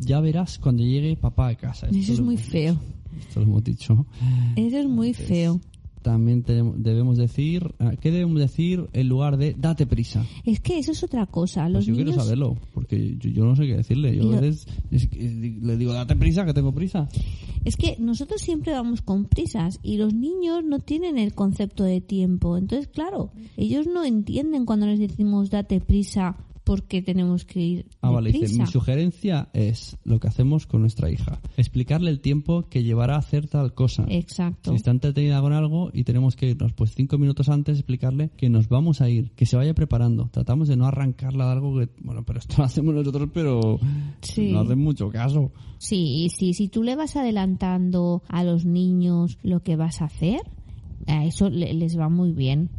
[0.00, 1.86] ya verás cuando llegue papá a casa.
[1.86, 2.76] Esto Eso es muy feo.
[3.18, 4.06] Esto lo hemos dicho.
[4.56, 5.60] Eso es muy feo.
[6.04, 10.22] También tenemos- debemos decir, ah, ¿qué debemos decir en lugar de date prisa?
[10.44, 11.62] Es que eso es otra cosa.
[11.62, 12.08] Pues Los yo niños...
[12.10, 14.14] quiero saberlo, porque yo, yo no sé qué decirle.
[14.14, 15.18] Yo a veces es que
[15.62, 17.08] le digo, date prisa, que tengo prisa.
[17.64, 22.02] Es que nosotros siempre vamos con prisas y los niños no tienen el concepto de
[22.02, 22.58] tiempo.
[22.58, 28.10] Entonces, claro, ellos no entienden cuando les decimos date prisa porque tenemos que ir Ah,
[28.10, 31.40] vale, dice, mi sugerencia es lo que hacemos con nuestra hija.
[31.58, 34.06] Explicarle el tiempo que llevará a hacer tal cosa.
[34.08, 34.70] Exacto.
[34.70, 38.48] Si está entretenida con algo y tenemos que irnos, pues cinco minutos antes explicarle que
[38.48, 40.28] nos vamos a ir, que se vaya preparando.
[40.32, 43.78] Tratamos de no arrancarla de algo que, bueno, pero esto lo hacemos nosotros, pero
[44.22, 44.50] Sí.
[44.50, 45.52] no hacen mucho caso.
[45.78, 50.40] Sí, sí, si tú le vas adelantando a los niños lo que vas a hacer,
[51.06, 52.70] a eso le- les va muy bien.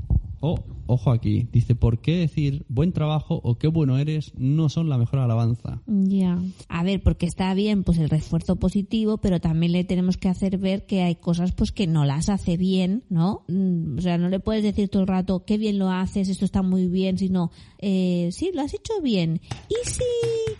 [0.47, 4.89] Oh, ojo aquí, dice, ¿por qué decir buen trabajo o qué bueno eres no son
[4.89, 5.81] la mejor alabanza?
[5.87, 6.37] Ya.
[6.69, 10.59] A ver, porque está bien pues el refuerzo positivo, pero también le tenemos que hacer
[10.59, 13.43] ver que hay cosas pues que no las hace bien, ¿no?
[13.47, 16.45] Mm, O sea, no le puedes decir todo el rato qué bien lo haces, esto
[16.45, 19.41] está muy bien, sino eh, sí, lo has hecho bien.
[19.67, 20.03] ¿Y si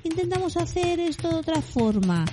[0.03, 2.25] intentamos hacer esto de otra forma?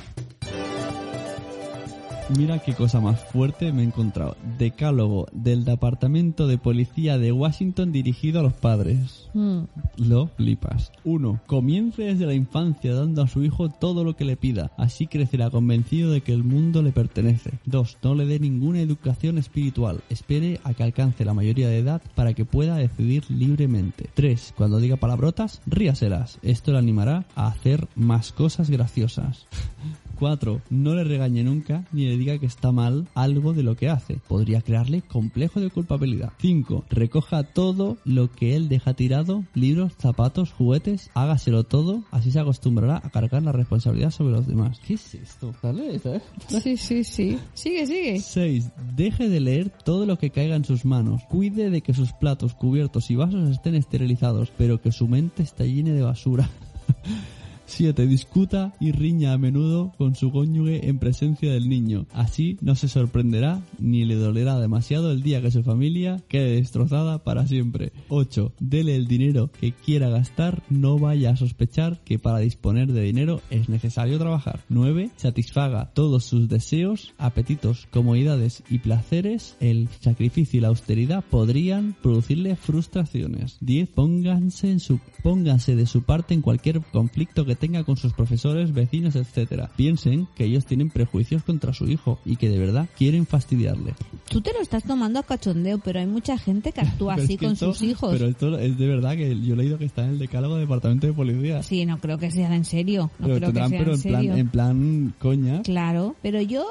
[2.38, 4.36] Mira qué cosa más fuerte me he encontrado.
[4.58, 9.28] Decálogo del Departamento de Policía de Washington dirigido a los padres.
[9.34, 9.64] Mm,
[9.96, 10.92] Lo flipas.
[11.04, 11.40] 1.
[11.46, 14.72] Comience desde la infancia dando a su hijo todo lo que le pida.
[14.78, 17.52] Así crecerá convencido de que el mundo le pertenece.
[17.66, 17.98] 2.
[18.02, 20.00] No le dé ninguna educación espiritual.
[20.08, 24.08] Espere a que alcance la mayoría de edad para que pueda decidir libremente.
[24.14, 24.54] 3.
[24.56, 26.38] Cuando diga palabrotas, ríaselas.
[26.42, 29.46] Esto le animará a hacer más cosas graciosas.
[30.22, 30.62] 4.
[30.70, 34.20] No le regañe nunca ni le diga que está mal algo de lo que hace.
[34.28, 36.32] Podría crearle complejo de culpabilidad.
[36.38, 36.84] 5.
[36.90, 42.98] Recoja todo lo que él deja tirado, libros, zapatos, juguetes, hágaselo todo, así se acostumbrará
[43.02, 44.78] a cargar la responsabilidad sobre los demás.
[44.86, 45.52] ¿Qué es esto?
[45.60, 45.98] ¿Sale?
[45.98, 46.22] ¿Sabes?
[46.46, 47.38] Sí, sí, sí.
[47.54, 48.20] Sigue, sigue.
[48.20, 48.70] 6.
[48.94, 51.22] Deje de leer todo lo que caiga en sus manos.
[51.28, 55.66] Cuide de que sus platos, cubiertos y vasos estén esterilizados, pero que su mente esté
[55.66, 56.48] llena de basura.
[57.72, 58.06] 7.
[58.06, 62.06] Discuta y riña a menudo con su cónyuge en presencia del niño.
[62.12, 67.24] Así no se sorprenderá ni le dolerá demasiado el día que su familia quede destrozada
[67.24, 67.92] para siempre.
[68.10, 68.52] 8.
[68.60, 73.40] Dele el dinero que quiera gastar, no vaya a sospechar que para disponer de dinero
[73.48, 74.60] es necesario trabajar.
[74.68, 75.10] 9.
[75.16, 79.56] Satisfaga todos sus deseos, apetitos, comodidades y placeres.
[79.60, 83.56] El sacrificio y la austeridad podrían producirle frustraciones.
[83.62, 83.88] 10.
[83.88, 88.72] Pónganse, en su, pónganse de su parte en cualquier conflicto que tenga con sus profesores,
[88.74, 89.68] vecinos, etc.
[89.76, 93.94] Piensen que ellos tienen prejuicios contra su hijo y que de verdad quieren fastidiarle.
[94.28, 97.46] Tú te lo estás tomando a cachondeo, pero hay mucha gente que actúa así que
[97.46, 98.10] con esto- sus hijos.
[98.12, 100.64] Pero esto es de verdad que yo he leído que está en el decálogo del
[100.64, 101.62] departamento de policía.
[101.62, 103.12] Sí, no creo que sea en serio.
[103.20, 104.36] No pero creo que tendrán, sea pero en en plan, serio.
[104.36, 105.62] en plan coña.
[105.62, 106.66] Claro, pero yo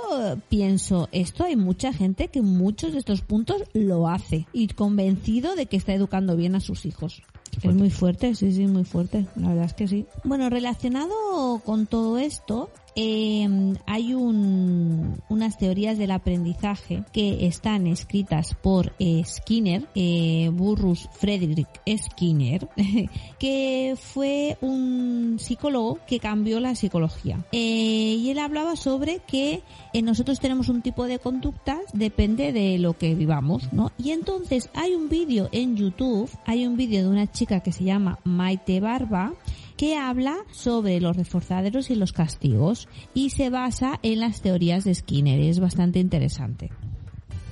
[0.50, 5.68] pienso, esto hay mucha gente que muchos de estos puntos lo hace y convencido de
[5.68, 7.22] que está educando bien a sus hijos.
[7.62, 9.28] Es muy fuerte, sí, sí, muy fuerte.
[9.36, 10.06] La verdad es que sí.
[10.24, 13.48] Bueno, relacionado con todo esto, Eh,
[13.86, 21.70] hay un- unas teorías del aprendizaje que están escritas por eh, Skinner, eh, Burrus Frederick
[21.98, 22.68] Skinner,
[23.40, 27.46] que fue un psicólogo que cambió la psicología.
[27.52, 29.62] Eh, y él hablaba sobre que
[30.04, 33.92] nosotros tenemos un tipo de conductas, depende de lo que vivamos, ¿no?
[33.98, 37.84] Y entonces hay un vídeo en YouTube, hay un vídeo de una chica que se
[37.84, 39.34] llama Maite Barba,
[39.82, 44.94] que habla sobre los reforzaderos y los castigos y se basa en las teorías de
[44.94, 45.40] Skinner.
[45.40, 46.70] Es bastante interesante.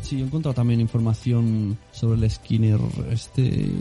[0.04, 3.72] Sí, he encontrado también información sobre el Skinner este...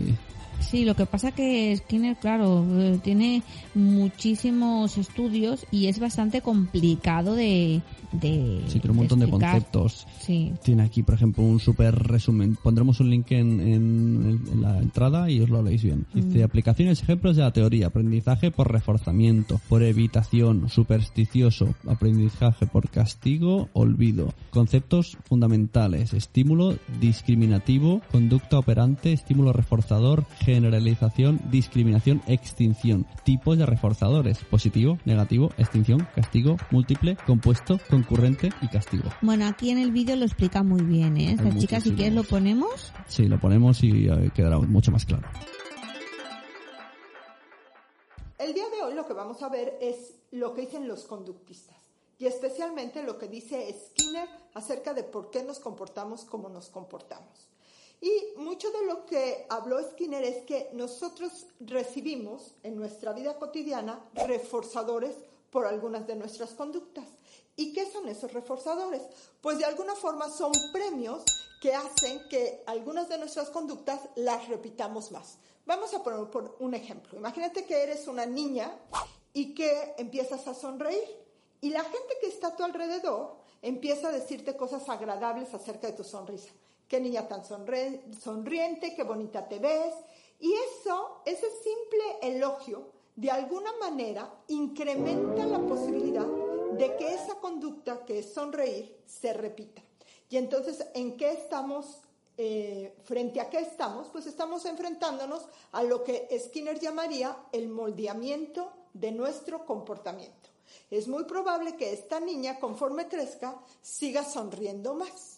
[0.61, 3.42] Sí, lo que pasa que Skinner, claro, eh, tiene
[3.75, 7.81] muchísimos estudios y es bastante complicado de...
[8.12, 10.07] de Sí, tiene un montón de conceptos.
[10.21, 10.53] Sí.
[10.62, 12.57] Tiene aquí, por ejemplo, un super resumen.
[12.62, 16.07] Pondremos un link en, en la entrada y os lo leéis bien.
[16.12, 17.87] Dice, aplicaciones, ejemplos de la teoría.
[17.87, 24.35] Aprendizaje por reforzamiento, por evitación, supersticioso, aprendizaje por castigo, olvido.
[24.51, 33.06] Conceptos fundamentales, estímulo discriminativo, conducta operante, estímulo reforzador, generalización, discriminación, extinción.
[33.22, 39.11] Tipos de reforzadores, positivo, negativo, extinción, castigo, múltiple, compuesto, concurrente y castigo.
[39.20, 41.32] Bueno, aquí en el vídeo lo explica muy bien, ¿eh?
[41.32, 42.94] Esta Hay chica, si quieres lo ponemos.
[43.06, 45.28] Sí, lo ponemos y eh, quedará mucho más claro.
[48.38, 51.76] El día de hoy lo que vamos a ver es lo que dicen los conductistas
[52.18, 57.48] y especialmente lo que dice Skinner acerca de por qué nos comportamos como nos comportamos.
[58.00, 64.08] Y mucho de lo que habló Skinner es que nosotros recibimos en nuestra vida cotidiana
[64.14, 65.16] reforzadores
[65.50, 67.06] por algunas de nuestras conductas.
[67.56, 69.02] ¿Y qué son esos reforzadores?
[69.40, 71.24] Pues de alguna forma son premios
[71.61, 75.38] que hacen que algunas de nuestras conductas las repitamos más.
[75.66, 76.20] Vamos a poner
[76.61, 77.18] un ejemplo.
[77.18, 78.78] Imagínate que eres una niña
[79.32, 81.04] y que empiezas a sonreír
[81.61, 85.94] y la gente que está a tu alrededor empieza a decirte cosas agradables acerca de
[85.94, 86.52] tu sonrisa.
[86.88, 89.94] Qué niña tan sonriente, qué bonita te ves.
[90.40, 98.05] Y eso, ese simple elogio, de alguna manera incrementa la posibilidad de que esa conducta
[98.05, 99.83] que es sonreír se repita.
[100.31, 102.03] Y entonces, ¿en qué estamos?
[102.38, 104.07] eh, frente a qué estamos?
[104.09, 110.48] Pues estamos enfrentándonos a lo que Skinner llamaría el moldeamiento de nuestro comportamiento.
[110.90, 115.38] Es muy probable que esta niña, conforme crezca, siga sonriendo más.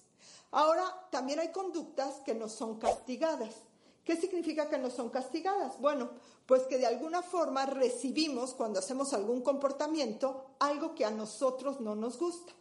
[0.53, 3.55] Ahora, también hay conductas que no son castigadas.
[4.05, 5.81] ¿Qué significa que no son castigadas?
[5.81, 6.11] Bueno,
[6.47, 11.95] pues que de alguna forma recibimos cuando hacemos algún comportamiento algo que a nosotros no
[11.95, 12.53] nos gusta.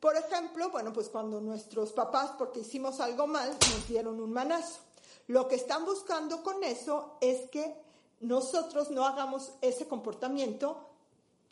[0.00, 4.80] Por ejemplo, bueno, pues cuando nuestros papás, porque hicimos algo mal, nos dieron un manazo.
[5.28, 7.76] Lo que están buscando con eso es que
[8.18, 10.88] nosotros no hagamos ese comportamiento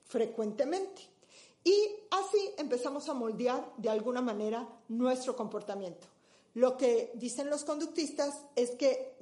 [0.06, 1.09] frecuentemente.
[1.64, 1.74] Y
[2.10, 6.06] así empezamos a moldear de alguna manera nuestro comportamiento.
[6.54, 9.20] Lo que dicen los conductistas es que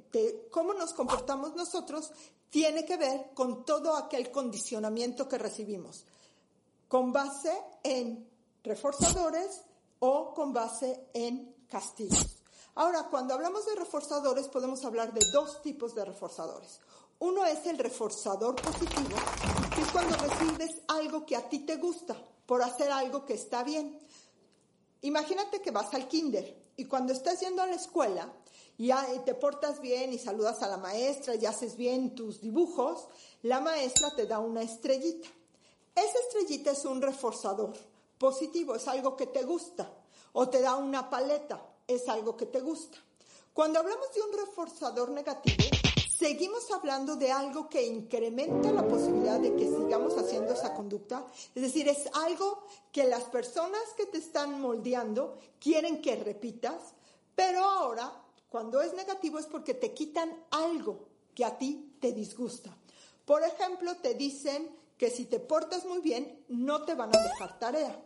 [0.49, 2.11] cómo nos comportamos nosotros
[2.49, 6.05] tiene que ver con todo aquel condicionamiento que recibimos,
[6.87, 8.27] con base en
[8.63, 9.61] reforzadores
[9.99, 12.39] o con base en castigos.
[12.75, 16.79] Ahora, cuando hablamos de reforzadores, podemos hablar de dos tipos de reforzadores.
[17.19, 19.17] Uno es el reforzador positivo,
[19.81, 22.15] es cuando recibes algo que a ti te gusta
[22.45, 23.97] por hacer algo que está bien.
[25.01, 28.31] Imagínate que vas al kinder y cuando estás yendo a la escuela
[28.77, 28.91] y
[29.25, 33.07] te portas bien y saludas a la maestra y haces bien tus dibujos,
[33.43, 35.29] la maestra te da una estrellita.
[35.95, 37.73] Esa estrellita es un reforzador
[38.17, 39.89] positivo, es algo que te gusta.
[40.33, 42.97] O te da una paleta, es algo que te gusta.
[43.53, 45.78] Cuando hablamos de un reforzador negativo,
[46.19, 51.25] seguimos hablando de algo que incrementa la posibilidad de que sigamos haciendo esa conducta.
[51.55, 56.93] Es decir, es algo que las personas que te están moldeando quieren que repitas,
[57.35, 58.11] pero ahora,
[58.49, 62.75] cuando es negativo es porque te quitan algo que a ti te disgusta.
[63.23, 67.59] Por ejemplo, te dicen que si te portas muy bien, no te van a dejar
[67.59, 67.97] tarea.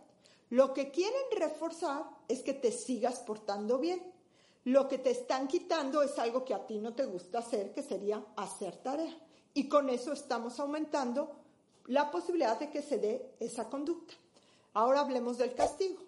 [0.52, 4.13] Lo que quieren reforzar es que te sigas portando bien.
[4.66, 7.84] Lo que te están quitando es algo que a ti no te gusta hacer, que
[7.84, 9.16] sería hacer tarea.
[9.54, 11.36] Y con eso estamos aumentando
[11.88, 14.14] la posibilidad de que se dé esa conducta.
[14.74, 16.02] Ahora hablemos del castigo.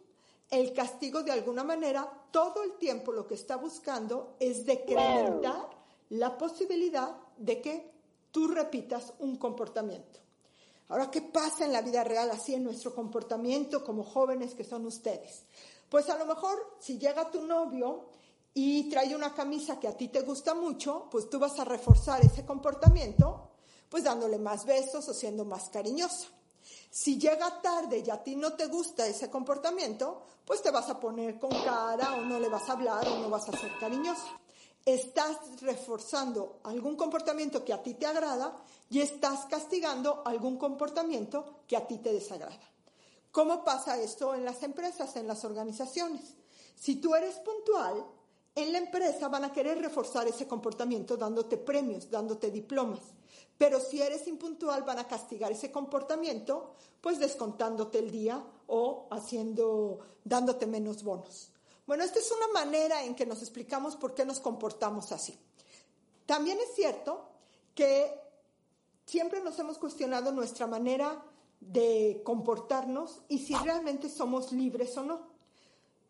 [0.49, 5.69] El castigo, de alguna manera, todo el tiempo lo que está buscando es decrementar
[6.09, 7.91] la posibilidad de que
[8.31, 10.19] tú repitas un comportamiento.
[10.87, 14.85] Ahora, ¿qué pasa en la vida real así en nuestro comportamiento como jóvenes que son
[14.85, 15.45] ustedes?
[15.89, 18.05] Pues a lo mejor si llega tu novio
[18.57, 22.23] y trae una camisa que a ti te gusta mucho, pues tú vas a reforzar
[22.23, 23.49] ese comportamiento,
[23.89, 26.29] pues dándole más besos o siendo más cariñosa.
[26.89, 30.97] Si llega tarde y a ti no te gusta ese comportamiento, pues te vas a
[30.97, 34.39] poner con cara o no le vas a hablar o no vas a ser cariñosa.
[34.85, 38.55] Estás reforzando algún comportamiento que a ti te agrada
[38.89, 42.71] y estás castigando algún comportamiento que a ti te desagrada.
[43.33, 46.35] ¿Cómo pasa esto en las empresas, en las organizaciones?
[46.77, 48.05] Si tú eres puntual,
[48.55, 53.01] en la empresa van a querer reforzar ese comportamiento dándote premios, dándote diplomas.
[53.57, 59.99] Pero si eres impuntual van a castigar ese comportamiento pues descontándote el día o haciendo
[60.23, 61.51] dándote menos bonos.
[61.85, 65.37] Bueno, esta es una manera en que nos explicamos por qué nos comportamos así.
[66.25, 67.29] También es cierto
[67.75, 68.19] que
[69.05, 71.23] siempre nos hemos cuestionado nuestra manera
[71.59, 75.34] de comportarnos y si realmente somos libres o no.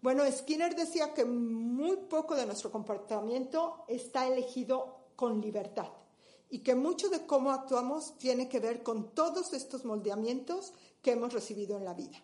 [0.05, 5.87] Bueno, Skinner decía que muy poco de nuestro comportamiento está elegido con libertad
[6.47, 11.33] y que mucho de cómo actuamos tiene que ver con todos estos moldeamientos que hemos
[11.33, 12.21] recibido en la vida.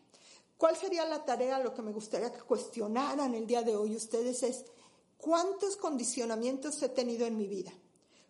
[0.57, 1.57] ¿Cuál sería la tarea?
[1.57, 4.63] Lo que me gustaría que cuestionaran el día de hoy ustedes es
[5.17, 7.71] cuántos condicionamientos he tenido en mi vida.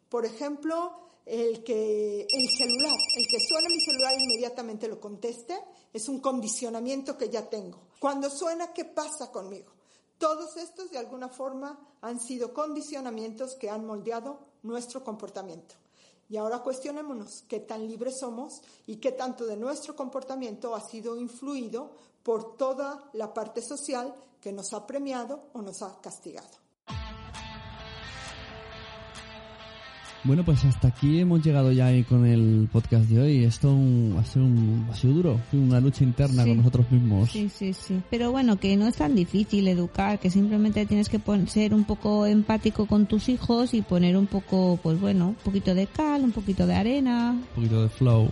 [0.08, 0.94] Por ejemplo,
[1.26, 5.60] el que el celular, el que suena mi celular inmediatamente lo conteste,
[5.92, 7.91] es un condicionamiento que ya tengo.
[8.02, 9.72] Cuando suena, ¿qué pasa conmigo?
[10.18, 15.76] Todos estos de alguna forma han sido condicionamientos que han moldeado nuestro comportamiento.
[16.28, 21.16] Y ahora cuestionémonos qué tan libres somos y qué tanto de nuestro comportamiento ha sido
[21.16, 21.92] influido
[22.24, 26.61] por toda la parte social que nos ha premiado o nos ha castigado.
[30.24, 33.44] Bueno, pues hasta aquí hemos llegado ya con el podcast de hoy.
[33.44, 33.70] Esto
[34.20, 37.32] ha, sido un, ha sido duro, una lucha interna con nosotros mismos.
[37.32, 38.00] Sí, sí, sí.
[38.12, 42.28] Pero bueno, que no es tan difícil educar, que simplemente tienes que ser un poco
[42.28, 46.32] empático con tus hijos y poner un poco, pues bueno, un poquito de cal, un
[46.32, 47.32] poquito de arena.
[47.32, 48.30] Un poquito de flow.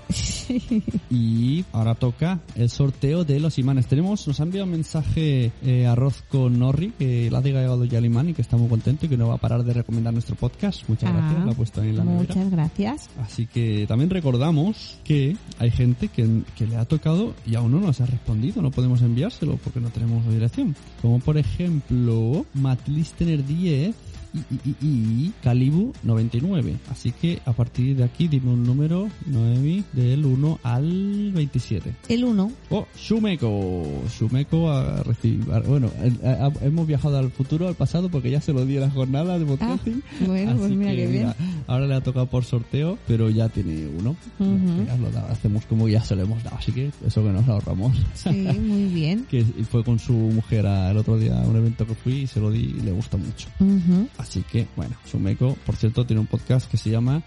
[1.12, 3.88] Y ahora toca el sorteo de los imanes.
[3.88, 7.98] Tenemos, nos ha enviado un mensaje eh, Arroz con Norri, que la ha llegado ya
[7.98, 10.14] el imán y que está muy contento y que no va a parar de recomendar
[10.14, 10.88] nuestro podcast.
[10.88, 11.14] Muchas Ah.
[11.18, 12.28] gracias, lo ha puesto en la nevera.
[12.28, 13.10] Muchas gracias.
[13.22, 17.80] Así que también recordamos que hay gente que, que le ha tocado y aún no
[17.80, 20.76] nos ha respondido, no podemos enviárselo porque no tenemos la dirección.
[21.02, 23.96] Como por ejemplo, Matlistener 10
[24.34, 26.76] y, y, Calibu 99.
[26.92, 31.94] Así que a partir de aquí dime un número, Noemi, del 1 al 27.
[32.10, 32.52] El 1.
[32.70, 34.04] Oh, Shumeko.
[34.18, 35.46] Shumeko a recibir.
[35.68, 35.90] Bueno,
[36.24, 38.90] a- a- hemos viajado al futuro, al pasado, porque ya se lo di a la
[38.90, 40.04] jornada de podcasting.
[40.22, 41.24] Ah, bueno, pues Así mira que, qué bien.
[41.24, 41.36] mira,
[41.68, 44.16] ahora le ha tocado por sorteo, pero ya tiene uno.
[44.40, 44.86] Ujú.
[44.88, 47.48] Ya lo da- hacemos como ya se lo hemos dado, así que eso que nos
[47.48, 47.98] ahorramos.
[48.14, 49.26] Sí, muy bien.
[49.30, 52.28] que fue con su mujer a- el otro día a un evento que fui y
[52.28, 53.48] se lo di y le gustó mucho.
[53.60, 54.08] Ujú.
[54.20, 57.24] Así que, bueno, Shumeko, por cierto, tiene un podcast que se llama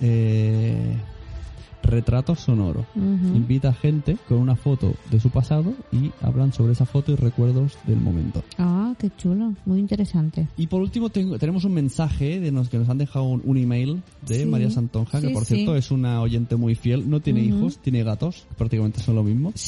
[0.00, 0.96] eh,
[1.82, 2.84] Retrato Sonoro.
[2.96, 7.16] Invita a gente con una foto de su pasado y hablan sobre esa foto y
[7.16, 8.42] recuerdos del momento.
[8.58, 9.54] Ah, qué chulo.
[9.66, 10.46] Muy interesante.
[10.56, 13.56] Y por último tengo- tenemos un mensaje de nos, que nos han dejado un, un
[13.56, 14.46] email de Sí.
[14.46, 15.54] María Santonja, que por sí.
[15.56, 19.52] cierto es una oyente muy fiel, no tiene hijos, tiene gatos, prácticamente son lo mismo.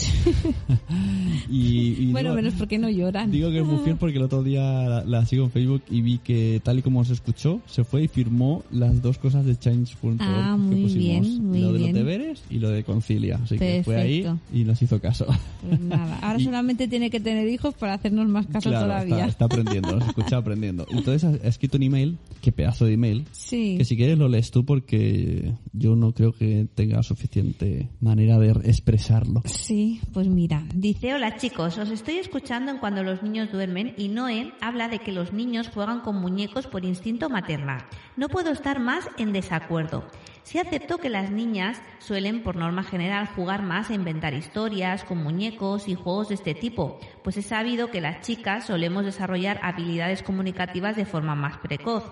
[1.51, 3.31] y, y bueno, digo- menos porque no lloran.
[3.31, 6.01] Digo que es muy fiel porque el otro día la, la sigo en Facebook y
[6.03, 9.57] vi que tal y como se escuchó, se fue y firmó las dos cosas de
[9.59, 10.95] Change.org Ah, que pusimos.
[10.95, 12.02] bien, muy bien.
[12.05, 13.39] Deberes y lo de Concilia.
[13.43, 15.27] Así que fue ahí y nos hizo caso.
[15.67, 19.17] Pues nada, ahora Y- solamente tiene que tener hijos para hacernos más caso Claro, todavía.
[19.17, 20.87] Está, está aprendiendo, nos escucha aprendiendo.
[20.91, 23.77] Entonces ha, ha escrito un email, qué pedazo de email, Sí.
[23.79, 28.51] que si quieres lo lees tú porque yo no creo que tenga suficiente manera de
[28.65, 29.43] expresarlo.
[29.45, 34.09] Sí, pues mira, dice, hola chicos, os estoy escuchando en cuando los niños duermen y
[34.09, 37.85] Noé habla de que los niños juegan con muñecos por instinto maternal.
[38.17, 40.05] No puedo estar más en desacuerdo.
[40.43, 45.23] Sí acepto que las niñas suelen, por norma general, jugar más a inventar historias con
[45.23, 50.23] muñecos y juegos de este tipo, pues he sabido que las chicas solemos desarrollar habilidades
[50.23, 52.05] comunicativas de forma más precoz.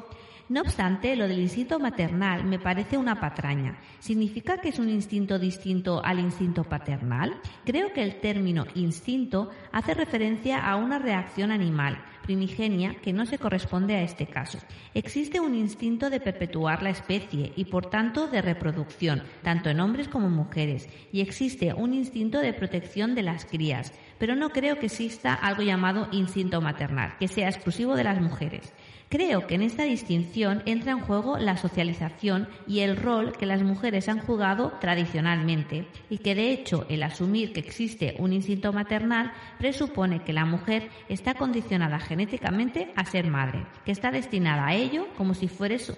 [0.49, 3.79] No obstante, lo del instinto maternal me parece una patraña.
[4.01, 7.41] ¿Significa que es un instinto distinto al instinto paternal?
[7.65, 13.39] Creo que el término instinto hace referencia a una reacción animal primigenia que no se
[13.39, 14.59] corresponde a este caso.
[14.95, 20.07] Existe un instinto de perpetuar la especie y por tanto de reproducción, tanto en hombres
[20.07, 24.79] como en mujeres, y existe un instinto de protección de las crías, pero no creo
[24.79, 28.73] que exista algo llamado instinto maternal, que sea exclusivo de las mujeres.
[29.11, 33.61] Creo que en esta distinción entra en juego la socialización y el rol que las
[33.61, 39.33] mujeres han jugado tradicionalmente y que de hecho el asumir que existe un instinto maternal
[39.59, 45.09] presupone que la mujer está condicionada genéticamente a ser madre, que está destinada a ello
[45.17, 45.97] como si fuese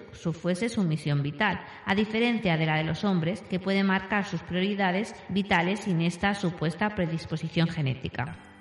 [0.69, 5.13] su, misión vital, a diferencia de la de los hombres que pueden marcar sus prioridades
[5.29, 8.52] vitales sin esta supuesta predisposición genética.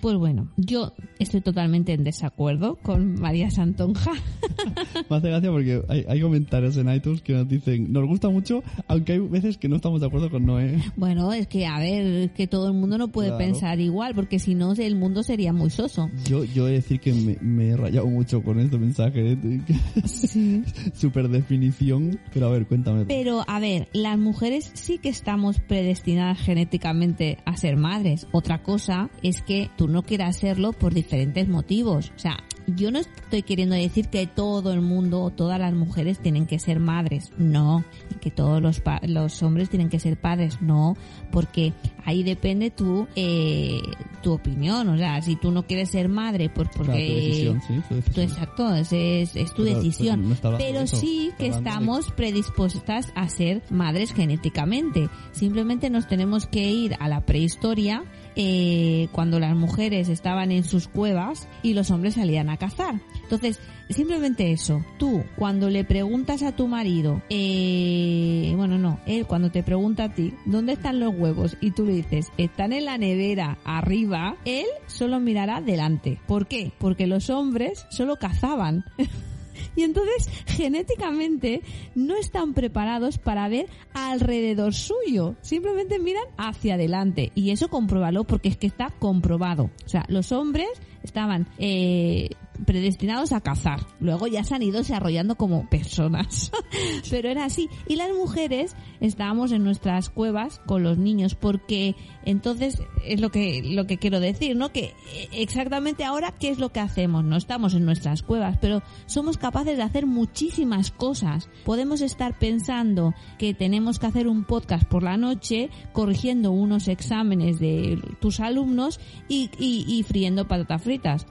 [0.00, 4.12] Pues bueno, yo estoy totalmente en desacuerdo con María Santonja.
[5.10, 9.12] Me hace gracia porque hay, comentarios en iTunes que nos dicen, nos gusta mucho, aunque
[9.12, 10.78] hay veces que no estamos de acuerdo con Noé.
[10.96, 14.54] Bueno, es que, a ver, que todo el mundo no puede pensar igual, porque si
[14.54, 16.08] no, el mundo sería muy soso.
[16.24, 19.32] Yo, yo he de decir que me, he rayado mucho con este mensaje.
[19.32, 19.38] ¿eh?
[20.04, 20.62] Sí.
[20.94, 23.04] Super definición, pero a ver, cuéntame.
[23.04, 28.26] Pero, a ver, las mujeres sí que estamos predestinadas genéticamente a ser madres.
[28.32, 32.12] Otra cosa es que tú no quiera hacerlo por diferentes motivos.
[32.16, 32.38] O sea,
[32.76, 36.58] yo no estoy queriendo decir que todo el mundo o todas las mujeres tienen que
[36.58, 37.84] ser madres, no,
[38.20, 40.96] que todos los, los hombres tienen que ser padres, no,
[41.30, 41.72] porque
[42.04, 43.80] ahí depende tu, eh,
[44.22, 46.92] tu opinión, o sea, si tú no quieres ser madre, pues porque...
[46.92, 48.24] tu decisión, sí, tu decisión.
[48.26, 50.36] exacto, es, es, tu decisión.
[50.58, 55.08] Pero, sí que estamos predispuestas a ser madres genéticamente.
[55.32, 58.04] Simplemente nos tenemos que ir a la prehistoria
[58.36, 63.00] eh, cuando las mujeres estaban en sus cuevas y los hombres salían a cazar.
[63.22, 64.84] Entonces, simplemente eso.
[64.98, 70.14] Tú, cuando le preguntas a tu marido, eh, bueno, no, él cuando te pregunta a
[70.14, 71.56] ti, ¿dónde están los huevos?
[71.60, 76.20] Y tú le dices, están en la nevera, arriba, él solo mirará delante.
[76.26, 76.72] ¿Por qué?
[76.78, 78.84] Porque los hombres solo cazaban.
[79.76, 81.62] Y entonces, genéticamente,
[81.94, 85.36] no están preparados para ver alrededor suyo.
[85.40, 87.32] Simplemente miran hacia adelante.
[87.34, 89.70] Y eso compruébalo porque es que está comprobado.
[89.84, 90.68] O sea, los hombres
[91.02, 92.30] estaban eh,
[92.66, 93.80] predestinados a cazar.
[94.00, 96.52] Luego ya se han ido desarrollando como personas.
[97.10, 97.68] Pero era así.
[97.88, 101.94] Y las mujeres estábamos en nuestras cuevas con los niños porque
[102.24, 104.72] entonces es lo que, lo que quiero decir, ¿no?
[104.72, 104.94] Que
[105.32, 107.24] exactamente ahora, ¿qué es lo que hacemos?
[107.24, 111.48] No estamos en nuestras cuevas, pero somos capaces de hacer muchísimas cosas.
[111.64, 117.58] Podemos estar pensando que tenemos que hacer un podcast por la noche, corrigiendo unos exámenes
[117.58, 121.26] de tus alumnos y, y, friendo patatas fritas.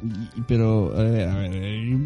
[0.48, 2.00] Pero, eh, a ver, eh,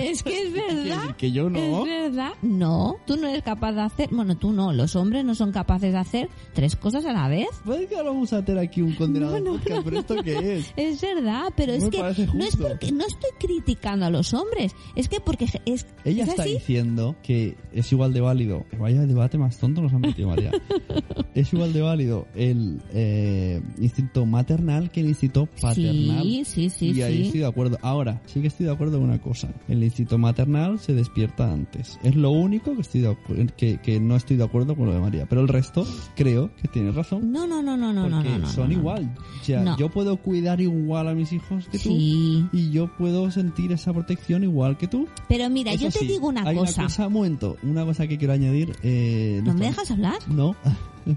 [0.10, 1.16] Es que es verdad.
[1.16, 1.84] Que yo no.
[1.84, 2.32] Es verdad.
[2.42, 5.92] No, tú no eres capaz de hacer, bueno, tú no, los hombres no son capaces
[5.92, 7.48] de hacer tres cosas a la vez.
[7.64, 9.40] Pues que vamos a hacer aquí un condenado
[9.84, 10.72] pero ¿esto qué es?
[10.76, 11.98] Es verdad, pero es que
[12.34, 16.44] no es porque no estoy criticando a los hombres, es que porque es Ella está
[16.44, 18.64] diciendo que es igual de válido.
[18.78, 20.52] Vaya debate más tonto nos han metido, María.
[21.34, 26.22] es igual de válido el eh, instinto maternal que el instinto paternal.
[26.22, 26.92] Sí, sí, sí.
[26.92, 27.78] Y ahí estoy de acuerdo.
[27.82, 29.52] Ahora, sí que estoy de acuerdo con una cosa.
[29.68, 31.98] El instinto maternal se despierta antes.
[32.02, 33.16] Es lo único que estoy
[33.56, 35.26] que, que no estoy de acuerdo con lo de María.
[35.26, 35.86] Pero el resto,
[36.16, 37.32] creo que tienes razón.
[37.32, 39.14] No, no, no, no, no, porque no, son igual.
[39.40, 41.90] O sea, yo puedo cuidar igual a mis hijos que tú.
[41.90, 45.08] Y yo puedo sentir esa protección igual que tú.
[45.28, 46.80] Pero mira, yo te digo una hay cosa.
[46.80, 48.76] Una cosa, un momento, una cosa que quiero añadir.
[48.82, 50.18] Eh, ¿No me dejas hablar?
[50.28, 50.54] No.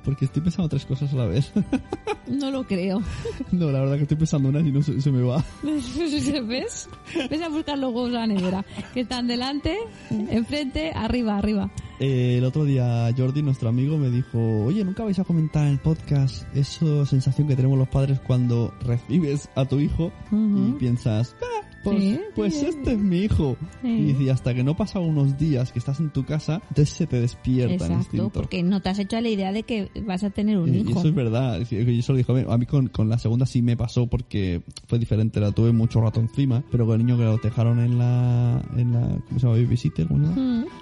[0.03, 1.51] Porque estoy pensando tres cosas a la vez.
[2.25, 3.01] No lo creo.
[3.51, 5.43] No, la verdad que estoy pensando una y no se, me va.
[5.63, 6.89] ¿Ves?
[7.29, 8.65] Ves a buscar los huevos a la nevera.
[8.93, 9.77] Que están delante,
[10.09, 11.69] enfrente, arriba, arriba.
[11.99, 15.73] Eh, el otro día Jordi, nuestro amigo, me dijo, oye, ¿nunca vais a comentar en
[15.73, 21.36] el podcast esa sensación que tenemos los padres cuando recibes a tu hijo y piensas,
[21.41, 23.57] ah, pues, pues este es mi hijo.
[23.84, 27.19] Y, hasta que no pasa unos días que estás en tu casa, entonces se te
[27.19, 28.29] despierta Exacto, el instinto.
[28.29, 30.89] porque no te has hecho la idea de que vas a tener un hijo.
[30.89, 31.59] Y eso es verdad.
[31.69, 35.39] Yo solo dijo, a mí con, con, la segunda sí me pasó porque fue diferente,
[35.39, 38.93] la tuve mucho rato encima, pero con el niño que lo dejaron en la, en
[38.93, 39.57] la, ¿cómo se llama?
[39.57, 40.07] Babysitter,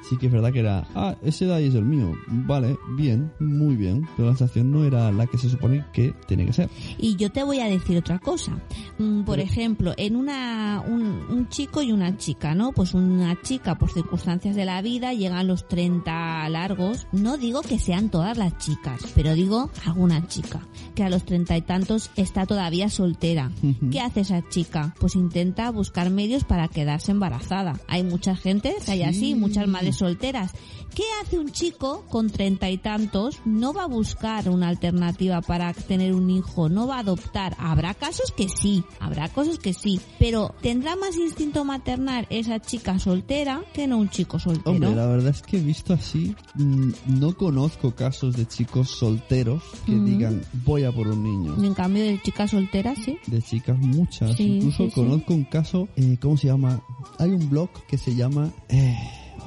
[0.08, 2.14] Sí que es verdad que era, ah, ese de ahí es el mío.
[2.28, 4.08] Vale, bien, muy bien.
[4.16, 6.70] Pero la sensación no era la que se supone que tiene que ser.
[6.98, 8.58] Y yo te voy a decir otra cosa.
[8.98, 12.72] Mm, por ejemplo, en una, un, chico y una chica, ¿no?
[12.72, 17.08] Pues una chica, por circunstancias de la vida, llega a los 30 largos.
[17.12, 21.58] No digo que sean todas las chicas, pero digo alguna chica que a los treinta
[21.58, 23.52] y tantos está todavía soltera.
[23.92, 24.94] ¿Qué hace esa chica?
[25.00, 27.80] Pues intenta buscar medios para quedarse embarazada.
[27.88, 30.52] Hay mucha gente, que hay así, muchas madres solteras.
[30.96, 33.40] ¿Qué hace un chico con treinta y tantos?
[33.46, 37.56] No va a buscar una alternativa para tener un hijo, no va a adoptar.
[37.58, 42.98] Habrá casos que sí, habrá casos que sí, pero tendrá más instinto maternal esa chica
[43.00, 44.72] soltera que no un chico soltero.
[44.72, 49.92] Hombre, la verdad es que visto así, mm, no conozco casos de chicos solteros que
[49.94, 50.06] Mm.
[50.06, 51.64] digan voy a por un niño.
[51.64, 53.18] En cambio de chicas solteras, sí.
[53.28, 54.36] De chicas muchas.
[54.36, 54.96] Sí, Incluso sí, sí.
[54.96, 56.82] conozco un caso, eh, ¿cómo se llama?
[57.20, 58.50] Hay un blog que se llama...
[58.70, 58.98] eh,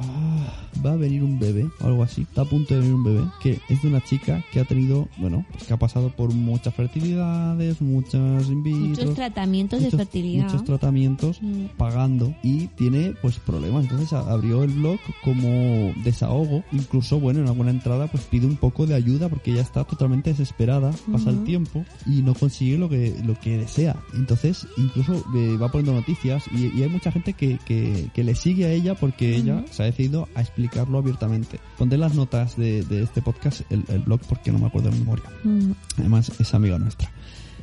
[0.01, 0.53] ah,
[0.85, 2.23] va a venir un bebé o algo así.
[2.23, 5.09] Está a punto de venir un bebé que es de una chica que ha tenido,
[5.19, 9.99] bueno, pues que ha pasado por muchas fertilidades, muchas in vitro, Muchos tratamientos de muchos-
[9.99, 10.45] fertilidad.
[10.45, 11.65] Muchos tratamientos Mm.
[11.77, 13.85] pagando y tiene pues problemas.
[13.85, 16.63] Entonces abrió el blog como desahogo.
[16.73, 20.31] Incluso, bueno, en alguna entrada pues pide un poco de ayuda porque ella está totalmente
[20.31, 20.93] desesperada.
[21.11, 23.97] Pasa el tiempo y no consigue lo que, lo que desea.
[24.15, 28.35] Entonces incluso eh, va poniendo noticias y, y hay mucha gente que, que, que le
[28.35, 29.67] sigue a ella porque ella Ujú.
[29.71, 31.61] se ha decidido a explicarlo abiertamente.
[31.79, 34.99] Pondré las notas de, de este podcast, el, el blog, porque no me acuerdo de
[34.99, 35.25] memoria.
[35.45, 35.73] Mm.
[35.99, 37.11] Además, es amiga nuestra.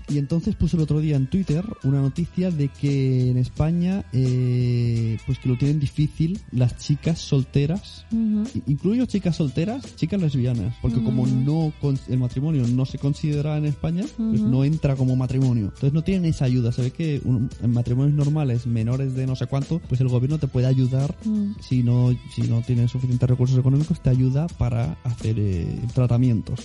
[0.09, 5.17] Y entonces puso el otro día en Twitter una noticia de que en España, eh,
[5.25, 8.05] pues que lo tienen difícil las chicas solteras.
[8.11, 13.57] I- Incluyo chicas solteras, chicas lesbianas, porque como no con- el matrimonio no se considera
[13.57, 15.65] en España, pues no entra como matrimonio.
[15.65, 16.71] Entonces no tienen esa ayuda.
[16.71, 20.37] Se ve que un- en matrimonios normales, menores de no sé cuánto, pues el gobierno
[20.39, 21.51] te puede ayudar Mm.
[21.61, 26.59] si no si no tienes suficientes recursos económicos te ayuda para hacer eh, tratamientos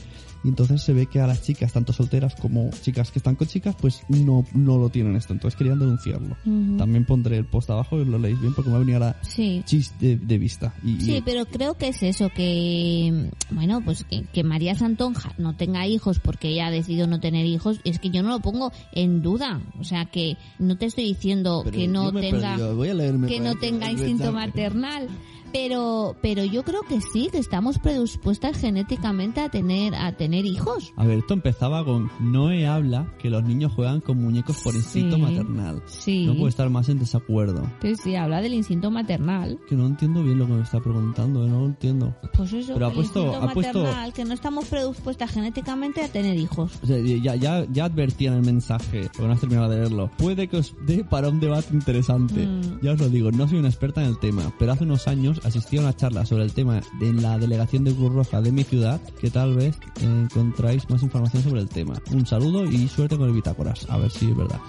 [0.46, 3.46] y entonces se ve que a las chicas tanto solteras como chicas que están con
[3.48, 6.36] chicas pues no no lo tienen esto entonces querían denunciarlo
[6.78, 9.20] también pondré el post abajo y lo leéis bien porque me va a venir ahora
[9.22, 9.62] Sí.
[9.66, 14.04] chis de, de vista y, Sí, y- pero creo que es eso, que, bueno, pues
[14.04, 17.98] que, que María Santonja no tenga hijos porque ella ha decidido no tener hijos, es
[17.98, 19.60] que yo no lo pongo en duda.
[19.80, 22.56] O sea, que no te estoy diciendo pero que no tenga,
[23.26, 25.08] que no tenga instinto maternal.
[25.52, 30.92] Pero, pero yo creo que sí, que estamos predispuestas genéticamente a tener, a tener hijos.
[30.96, 35.16] a ver, esto empezaba con Noé habla que los niños juegan con muñecos por instinto
[35.16, 35.22] Sí.
[35.22, 35.82] maternal.
[35.86, 36.26] Sí.
[36.26, 37.62] No puedo estar más en desacuerdo.
[37.82, 39.58] Sí, sí, habla del instinto maternal.
[39.68, 41.48] Que no entiendo bien lo que me está preguntando, ¿eh?
[41.48, 42.14] no lo entiendo.
[42.36, 46.08] Pues eso, Pero ha puesto- instinto ha puesto- maternal, que no estamos predispuestas genéticamente a
[46.08, 46.72] tener hijos.
[46.82, 50.10] O sea, ya, ya, ya advertía en el mensaje, porque no has terminado de leerlo.
[50.18, 52.46] Puede que os dé para un debate interesante.
[52.46, 52.80] Mm.
[52.82, 55.35] Ya os lo digo, no soy una experta en el tema, pero hace unos años
[55.44, 58.64] asistí a una charla sobre el tema de la delegación de Cruz Roja de mi
[58.64, 61.94] ciudad, que tal vez eh, encontráis más información sobre el tema.
[62.10, 64.60] Un saludo y suerte con el Bitácoras, a ver si es verdad.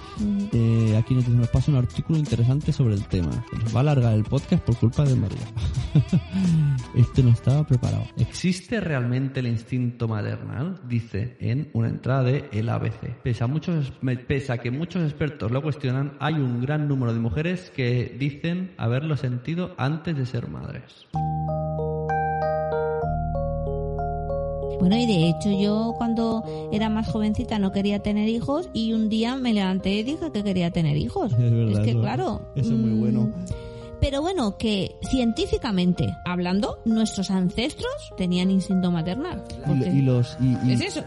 [0.52, 3.44] Eh, aquí nos, nos pasa un artículo interesante sobre el tema.
[3.62, 5.46] Nos va a alargar el podcast por culpa de María.
[6.98, 8.04] este no estaba preparado.
[8.18, 10.80] ¿Existe realmente el instinto maternal?
[10.88, 13.14] Dice en una entrada de el ABC.
[13.22, 13.92] Pese a, muchos,
[14.26, 18.72] pese a que muchos expertos lo cuestionan, hay un gran número de mujeres que dicen
[18.76, 21.06] haberlo sentido antes de ser madres.
[24.80, 29.08] Bueno, y de hecho yo cuando era más jovencita no quería tener hijos y un
[29.08, 31.32] día me levanté y dije que quería tener hijos.
[31.38, 32.42] Es verdad, que eso- claro.
[32.54, 33.30] eso es muy mm, bueno.
[34.00, 39.42] Pero bueno, que científicamente hablando, nuestros ancestros tenían instinto maternal.
[39.50, 41.04] Y, Porque- y los y, y ¿Es eso?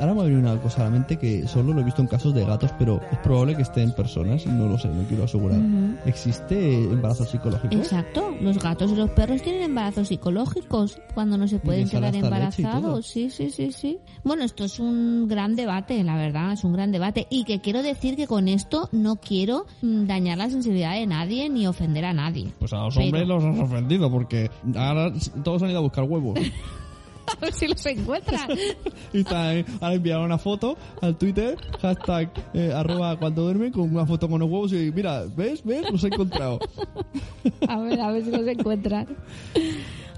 [0.00, 2.08] ahora me ha venido una cosa a la mente que solo lo he visto en
[2.08, 5.24] casos de gatos, pero es probable que esté en personas, no lo sé, no quiero
[5.24, 5.58] asegurar.
[5.58, 5.96] Ujú.
[6.06, 7.74] ¿Existe embarazo psicológico?
[7.74, 12.18] Exacto, los gatos y los perros tienen embarazos psicológicos cuando no se pueden quedar y
[12.18, 13.06] embarazados.
[13.06, 13.98] Sí, sí, sí, sí.
[14.24, 17.26] Bueno, esto es un gran debate, la verdad, es un gran debate.
[17.30, 21.48] Y que quiero decir que con esto no quiero mm, dañar la sensibilidad de nadie
[21.48, 22.23] ni ofender a nadie.
[22.58, 25.12] Pues a los Pero- hombres los has ofendido porque ahora
[25.42, 26.38] todos han ido a buscar huevos.
[27.26, 28.50] A ver si los encuentran.
[29.14, 33.90] y está, eh, ahora enviaron una foto al Twitter, hashtag eh, arroba cuando duermen con
[33.90, 35.64] una foto con los huevos y mira, ¿ves?
[35.64, 35.90] ¿Ves?
[35.90, 36.58] Los he encontrado.
[37.68, 39.06] A ver, a ver si los encuentran.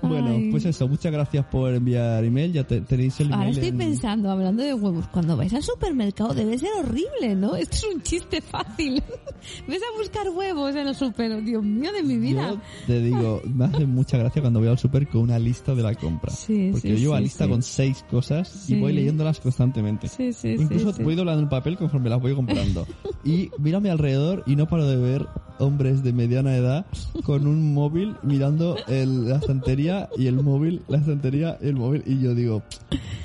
[0.03, 0.51] Bueno, Ay.
[0.51, 3.39] pues eso, muchas gracias por enviar email, ya te- tenéis el email.
[3.41, 7.57] Ahora estoy en- pensando, hablando de huevos, cuando vais al supermercado debe ser horrible, ¿no?
[7.57, 9.03] Esto es un chiste fácil.
[9.69, 12.51] Ves a buscar huevos en el super, Dios mío de mi vida.
[12.53, 15.83] Yo te digo, me hace mucha gracia cuando voy al super con una lista de
[15.83, 16.31] la compra.
[16.33, 20.09] Sí, porque sí, yo llevo la sí, lista con seis cosas y voy leyéndolas constantemente.
[20.09, 22.87] Sí, sí, Incluso voy doblando el papel conforme las voy comprando.
[23.25, 25.27] y miro a mi alrededor y no paro de ver
[25.59, 26.87] hombres de mediana edad
[27.25, 32.03] con un móvil mirando el- la estantería y el móvil, la estantería y el móvil.
[32.07, 32.63] Y yo digo,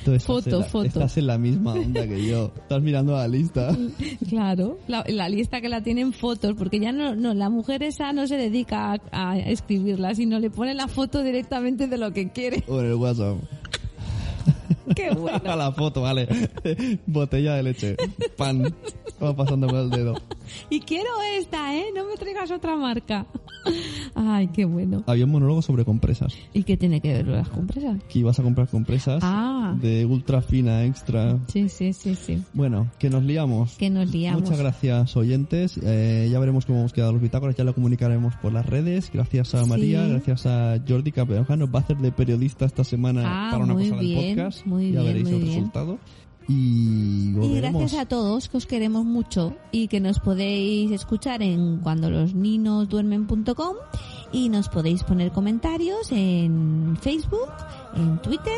[0.06, 0.86] tú estás, Foto, en la, foto.
[0.88, 2.52] estás en la misma onda que yo.
[2.56, 3.76] Estás mirando la lista.
[4.30, 8.14] Claro, la, la lista que la tienen fotos, porque ya no, no, la mujer esa
[8.14, 12.30] no se dedica a, a escribirla, sino le pone la foto directamente de lo que
[12.30, 12.64] quiere.
[12.68, 13.38] O en el WhatsApp.
[14.96, 15.42] Qué bueno.
[15.52, 16.28] A la foto, vale.
[17.06, 17.96] Botella de leche.
[18.38, 18.64] Pan.
[19.24, 20.16] Va pasando con el dedo.
[20.70, 21.86] Y quiero esta, ¿eh?
[21.96, 23.26] No me traigas otra marca.
[24.16, 25.04] Ay, qué bueno.
[25.06, 26.34] Había un monólogo sobre compresas.
[26.54, 28.02] ¿Y qué tiene que ver las compresas?
[28.10, 29.76] Que ibas a comprar compresas Ah.
[29.80, 31.38] de ultra fina, extra.
[31.48, 32.42] Sí, sí, sí, sí.
[32.54, 33.76] Bueno, que nos liamos.
[33.78, 34.42] Que nos liamos.
[34.42, 35.80] Muchas gracias, oyentes.
[35.84, 39.12] Eh, ya veremos cómo hemos quedado los bitácoras, ya lo comunicaremos por las redes.
[39.14, 39.70] Gracias a Sí.
[39.70, 41.56] María, gracias a Jordi Capeoja.
[41.56, 44.66] Nos va a hacer de periodista esta semana Ah, para una cosa bien, del podcast.
[44.72, 45.56] Muy ya bien, veréis muy el bien.
[45.56, 45.98] resultado.
[46.48, 51.78] Y Y gracias a todos, que os queremos mucho y que nos podéis escuchar en
[51.78, 53.76] cuando los ninos duermen.com
[54.34, 57.48] y nos podéis poner comentarios en Facebook,
[57.96, 58.58] en Twitter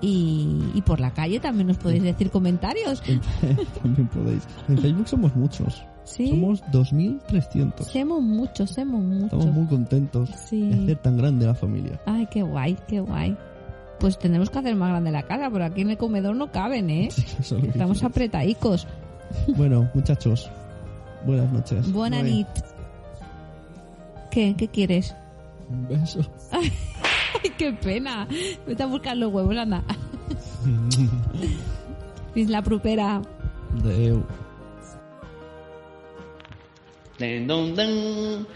[0.00, 3.00] y, y por la calle también nos podéis decir comentarios.
[3.82, 4.42] También podéis.
[4.68, 5.82] En Facebook somos muchos.
[6.04, 6.28] Sí.
[6.28, 7.84] Somos 2.300.
[7.84, 9.38] Somos muchos, somos muchos.
[9.38, 10.60] Estamos muy contentos Sí.
[10.68, 12.00] de hacer tan grande la familia.
[12.04, 13.36] Ay, qué guay, qué guay.
[14.02, 16.90] Pues tendremos que hacer más grande la casa, pero aquí en el comedor no caben,
[16.90, 17.06] ¿eh?
[17.06, 18.88] Es que Estamos apretadicos.
[19.56, 20.50] Bueno, muchachos,
[21.24, 21.92] buenas noches.
[21.92, 22.48] Buena nit.
[24.32, 24.56] ¿Qué?
[24.58, 25.14] ¿Qué quieres?
[25.70, 26.20] Un beso.
[26.50, 26.72] Ay,
[27.56, 28.26] qué pena.
[28.66, 29.84] Vete a buscar los huevos, anda.
[32.34, 33.22] Fins la propera.
[37.20, 38.48] Dun, dun, dun.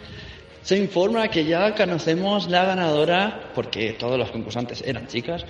[0.67, 5.45] Se informa que ya conocemos la ganadora, porque todos los concursantes eran chicas,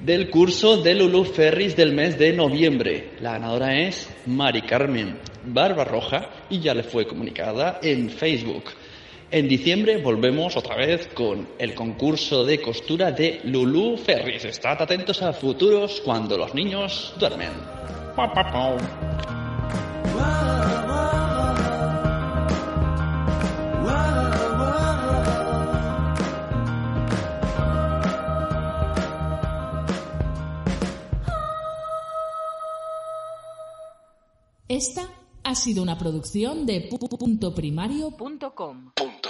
[0.00, 3.10] del curso de Lulu Ferris del mes de noviembre.
[3.20, 8.64] La ganadora es Mari Carmen Barbarroja y ya le fue comunicada en Facebook.
[9.30, 14.46] En diciembre volvemos otra vez con el concurso de costura de Lulu Ferris.
[14.46, 17.52] Estad atentos a futuros cuando los niños duermen.
[34.68, 35.08] Esta
[35.44, 38.90] ha sido una producción de pu- pu- punto primario.com.
[38.94, 39.28] Punto